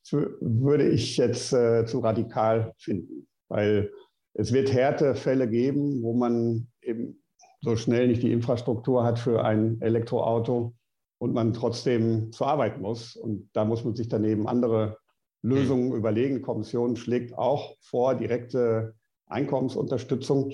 für, 0.04 0.36
würde 0.40 0.88
ich 0.88 1.16
jetzt 1.16 1.52
äh, 1.52 1.84
zu 1.86 2.00
radikal 2.00 2.72
finden, 2.78 3.26
weil 3.48 3.90
es 4.34 4.52
wird 4.52 4.72
Härtefälle 4.72 5.48
geben, 5.48 6.02
wo 6.02 6.12
man 6.12 6.68
eben 6.82 7.22
so 7.60 7.76
schnell 7.76 8.06
nicht 8.06 8.22
die 8.22 8.32
Infrastruktur 8.32 9.04
hat 9.04 9.18
für 9.18 9.44
ein 9.44 9.80
Elektroauto 9.80 10.74
und 11.18 11.34
man 11.34 11.52
trotzdem 11.52 12.30
zur 12.30 12.46
Arbeit 12.46 12.80
muss. 12.80 13.16
Und 13.16 13.50
da 13.52 13.64
muss 13.64 13.84
man 13.84 13.96
sich 13.96 14.08
daneben 14.08 14.46
andere 14.46 14.98
Lösungen 15.42 15.92
überlegen. 15.92 16.36
Die 16.36 16.42
Kommission 16.42 16.96
schlägt 16.96 17.36
auch 17.36 17.74
vor 17.80 18.14
direkte 18.14 18.94
Einkommensunterstützung. 19.26 20.52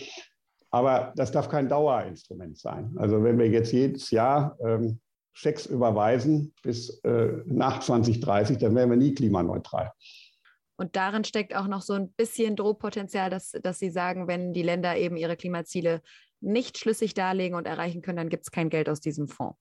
Aber 0.71 1.13
das 1.17 1.31
darf 1.31 1.49
kein 1.49 1.69
Dauerinstrument 1.69 2.59
sein. 2.59 2.95
Also 2.97 3.23
wenn 3.23 3.39
wir 3.39 3.49
jetzt 3.49 3.73
jedes 3.73 4.11
Jahr 4.11 4.57
ähm, 4.65 5.01
Schecks 5.35 5.67
überweisen 5.67 6.55
bis 6.63 7.01
äh, 7.01 7.43
nach 7.45 7.81
2030, 7.81 8.59
dann 8.59 8.75
wären 8.75 8.91
wir 8.91 8.97
nie 8.97 9.15
klimaneutral. 9.15 9.93
Und 10.77 10.97
darin 10.97 11.25
steckt 11.25 11.55
auch 11.55 11.69
noch 11.69 11.83
so 11.83 11.93
ein 11.93 12.13
bisschen 12.13 12.57
Drohpotenzial, 12.57 13.31
dass, 13.31 13.53
dass 13.63 13.79
Sie 13.79 13.91
sagen, 13.91 14.27
wenn 14.27 14.53
die 14.53 14.63
Länder 14.63 14.97
eben 14.97 15.17
ihre 15.17 15.37
Klimaziele 15.37 16.03
nicht 16.41 16.79
schlüssig 16.79 17.15
darlegen 17.15 17.57
und 17.57 17.67
erreichen 17.67 18.03
können, 18.03 18.17
dann 18.17 18.29
gibt 18.29 18.45
es 18.45 18.51
kein 18.51 18.71
Geld 18.71 18.89
aus 18.89 19.01
diesem 19.01 19.29
Fonds. 19.29 19.59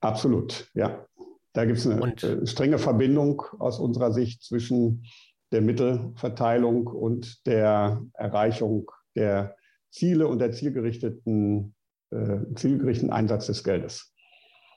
Absolut, 0.00 0.70
ja. 0.74 1.06
Da 1.52 1.64
gibt 1.64 1.78
es 1.78 1.86
eine 1.86 2.00
und, 2.02 2.22
äh, 2.22 2.46
strenge 2.46 2.78
Verbindung 2.78 3.42
aus 3.58 3.78
unserer 3.78 4.12
Sicht 4.12 4.42
zwischen 4.42 5.06
der 5.52 5.62
Mittelverteilung 5.62 6.86
und 6.88 7.46
der 7.46 8.02
Erreichung 8.14 8.90
der 9.14 9.56
Ziele 9.90 10.26
und 10.26 10.40
der 10.40 10.50
zielgerichteten, 10.50 11.74
äh, 12.10 12.38
zielgerichteten 12.56 13.12
Einsatz 13.12 13.46
des 13.46 13.62
Geldes. 13.62 14.13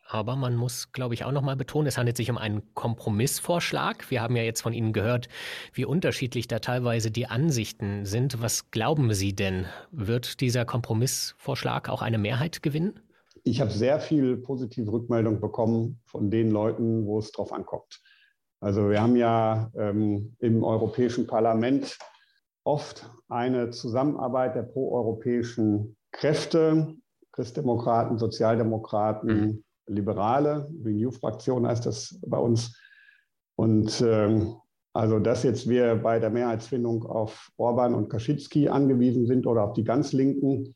Aber 0.10 0.38
man 0.38 0.56
muss, 0.56 0.94
glaube 0.94 1.14
ich, 1.14 1.26
auch 1.26 1.34
noch 1.34 1.42
mal 1.42 1.58
betonen, 1.58 1.88
es 1.88 1.98
handelt 1.98 2.16
sich 2.16 2.30
um 2.30 2.38
einen 2.38 2.74
Kompromissvorschlag. 2.74 4.10
Wir 4.10 4.22
haben 4.22 4.38
ja 4.38 4.44
jetzt 4.44 4.62
von 4.62 4.72
Ihnen 4.72 4.94
gehört, 4.94 5.28
wie 5.74 5.84
unterschiedlich 5.84 6.48
da 6.48 6.60
teilweise 6.60 7.12
die 7.12 7.28
Ansichten 7.28 8.06
sind. 8.06 8.42
Was 8.42 8.72
glauben 8.72 9.14
Sie 9.14 9.36
denn? 9.36 9.66
Wird 9.92 10.40
dieser 10.40 10.64
Kompromissvorschlag 10.64 11.90
auch 11.90 12.02
eine 12.02 12.18
Mehrheit 12.18 12.64
gewinnen? 12.64 13.02
Ich 13.44 13.60
habe 13.60 13.72
sehr 13.72 14.00
viel 14.00 14.38
positive 14.38 14.90
Rückmeldung 14.92 15.42
bekommen 15.42 16.00
von 16.06 16.32
den 16.32 16.52
Leuten, 16.52 17.06
wo 17.06 17.20
es 17.20 17.32
drauf 17.32 17.52
ankommt. 17.52 18.02
Also 18.62 18.90
wir 18.90 19.02
haben 19.02 19.18
ja 19.18 19.72
ähm, 19.78 20.36
im 20.40 20.64
Europäischen 20.64 21.28
Parlament 21.28 21.98
oft 22.64 23.10
eine 23.28 23.72
Zusammenarbeit 23.72 24.56
der 24.56 24.64
proeuropäischen 24.64 25.96
Kräfte, 26.12 26.96
Christdemokraten, 27.32 28.18
Sozialdemokraten, 28.18 29.30
mhm. 29.30 29.64
Liberale, 29.88 30.70
Renew-Fraktion 30.84 31.68
heißt 31.68 31.86
das 31.86 32.20
bei 32.26 32.38
uns. 32.38 32.78
Und 33.56 34.02
ähm, 34.06 34.56
also, 34.94 35.20
dass 35.20 35.44
jetzt 35.44 35.70
wir 35.70 35.96
bei 35.96 36.20
der 36.20 36.30
Mehrheitsfindung 36.30 37.06
auf 37.06 37.52
Orban 37.58 37.94
und 37.94 38.10
Kaczynski 38.10 38.68
angewiesen 38.68 39.28
sind 39.28 39.46
oder 39.46 39.64
auf 39.64 39.74
die 39.74 39.84
ganz 39.84 40.12
Linken, 40.12 40.76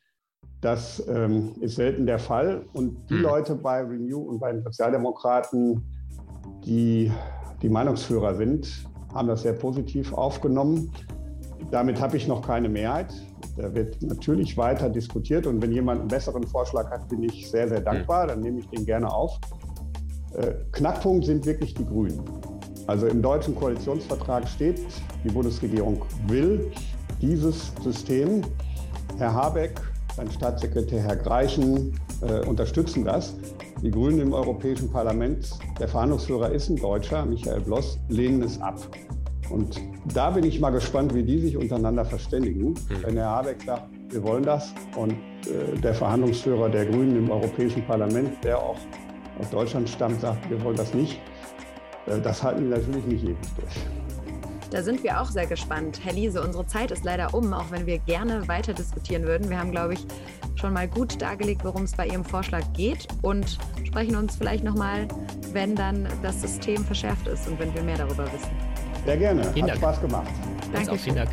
das 0.61 1.03
ähm, 1.07 1.55
ist 1.59 1.75
selten 1.75 2.05
der 2.05 2.19
Fall. 2.19 2.65
Und 2.73 3.09
die 3.09 3.15
mhm. 3.15 3.21
Leute 3.23 3.55
bei 3.55 3.81
Renew 3.81 4.19
und 4.19 4.39
bei 4.39 4.51
den 4.51 4.63
Sozialdemokraten, 4.63 5.83
die 6.63 7.11
die 7.61 7.69
Meinungsführer 7.69 8.35
sind, 8.35 8.85
haben 9.13 9.27
das 9.27 9.41
sehr 9.41 9.53
positiv 9.53 10.13
aufgenommen. 10.13 10.91
Damit 11.69 12.01
habe 12.01 12.17
ich 12.17 12.27
noch 12.27 12.41
keine 12.45 12.69
Mehrheit. 12.69 13.13
Da 13.57 13.73
wird 13.73 14.01
natürlich 14.01 14.57
weiter 14.57 14.89
diskutiert 14.89 15.45
und 15.45 15.61
wenn 15.61 15.71
jemand 15.71 16.01
einen 16.01 16.07
besseren 16.07 16.43
Vorschlag 16.43 16.89
hat, 16.89 17.07
bin 17.09 17.23
ich 17.23 17.49
sehr, 17.49 17.67
sehr 17.67 17.81
dankbar. 17.81 18.27
Dann 18.27 18.39
nehme 18.39 18.59
ich 18.59 18.69
den 18.69 18.85
gerne 18.85 19.11
auf. 19.11 19.39
Äh, 20.35 20.53
Knackpunkt 20.71 21.25
sind 21.25 21.45
wirklich 21.45 21.73
die 21.73 21.85
Grünen. 21.85 22.21
Also 22.87 23.07
im 23.07 23.21
deutschen 23.21 23.55
Koalitionsvertrag 23.55 24.47
steht, 24.47 24.81
die 25.23 25.29
Bundesregierung 25.29 26.03
will 26.27 26.71
dieses 27.21 27.71
System. 27.83 28.41
Herr 29.17 29.33
Habeck, 29.33 29.79
sein 30.15 30.31
Staatssekretär 30.31 31.01
Herr 31.01 31.15
Greichen 31.15 31.99
äh, 32.21 32.45
unterstützen 32.47 33.05
das. 33.05 33.35
Die 33.83 33.91
Grünen 33.91 34.19
im 34.19 34.33
Europäischen 34.33 34.91
Parlament, 34.91 35.51
der 35.79 35.87
Verhandlungsführer 35.87 36.51
ist 36.51 36.69
ein 36.69 36.75
Deutscher, 36.75 37.25
Michael 37.25 37.61
Bloss, 37.61 37.99
lehnen 38.09 38.43
es 38.43 38.59
ab. 38.61 38.79
Und 39.51 39.81
da 40.13 40.31
bin 40.31 40.43
ich 40.43 40.59
mal 40.59 40.69
gespannt, 40.69 41.13
wie 41.13 41.23
die 41.23 41.39
sich 41.39 41.57
untereinander 41.57 42.05
verständigen. 42.05 42.69
Mhm. 42.69 42.77
Wenn 43.01 43.17
Herr 43.17 43.29
Habeck 43.29 43.61
sagt, 43.63 43.89
wir 44.09 44.23
wollen 44.23 44.43
das 44.43 44.73
und 44.95 45.11
äh, 45.11 45.79
der 45.81 45.93
Verhandlungsführer 45.93 46.69
der 46.69 46.85
Grünen 46.85 47.17
im 47.17 47.31
Europäischen 47.31 47.85
Parlament, 47.85 48.43
der 48.43 48.57
auch 48.57 48.77
aus 49.39 49.49
Deutschland 49.49 49.89
stammt, 49.89 50.21
sagt, 50.21 50.49
wir 50.49 50.61
wollen 50.63 50.75
das 50.75 50.93
nicht, 50.93 51.19
äh, 52.07 52.19
das 52.19 52.41
halten 52.41 52.69
wir 52.69 52.77
natürlich 52.77 53.05
nicht 53.05 53.23
ewig 53.23 53.37
durch. 53.57 53.75
Da 54.71 54.81
sind 54.81 55.03
wir 55.03 55.19
auch 55.19 55.29
sehr 55.29 55.47
gespannt. 55.47 55.99
Herr 56.01 56.13
Liese, 56.13 56.41
unsere 56.41 56.65
Zeit 56.65 56.91
ist 56.91 57.03
leider 57.03 57.33
um, 57.33 57.53
auch 57.53 57.71
wenn 57.71 57.85
wir 57.85 57.97
gerne 57.99 58.47
weiter 58.47 58.73
diskutieren 58.73 59.23
würden. 59.23 59.49
Wir 59.49 59.59
haben, 59.59 59.71
glaube 59.71 59.95
ich, 59.95 60.05
schon 60.55 60.71
mal 60.71 60.87
gut 60.87 61.21
dargelegt, 61.21 61.65
worum 61.65 61.83
es 61.83 61.91
bei 61.91 62.07
Ihrem 62.07 62.23
Vorschlag 62.23 62.63
geht 62.73 63.05
und 63.21 63.57
sprechen 63.83 64.15
uns 64.15 64.37
vielleicht 64.37 64.63
nochmal, 64.63 65.09
wenn 65.51 65.75
dann 65.75 66.07
das 66.23 66.41
System 66.41 66.85
verschärft 66.85 67.27
ist 67.27 67.49
und 67.49 67.59
wenn 67.59 67.73
wir 67.73 67.83
mehr 67.83 67.97
darüber 67.97 68.23
wissen. 68.31 68.70
Sehr 69.05 69.17
gerne. 69.17 69.43
Vielen 69.53 69.63
Hat 69.63 69.69
Dank. 69.71 69.79
Spaß 69.79 70.01
gemacht. 70.01 70.27
Danke. 70.73 70.97
Vielen 70.97 71.15
Dank. 71.15 71.29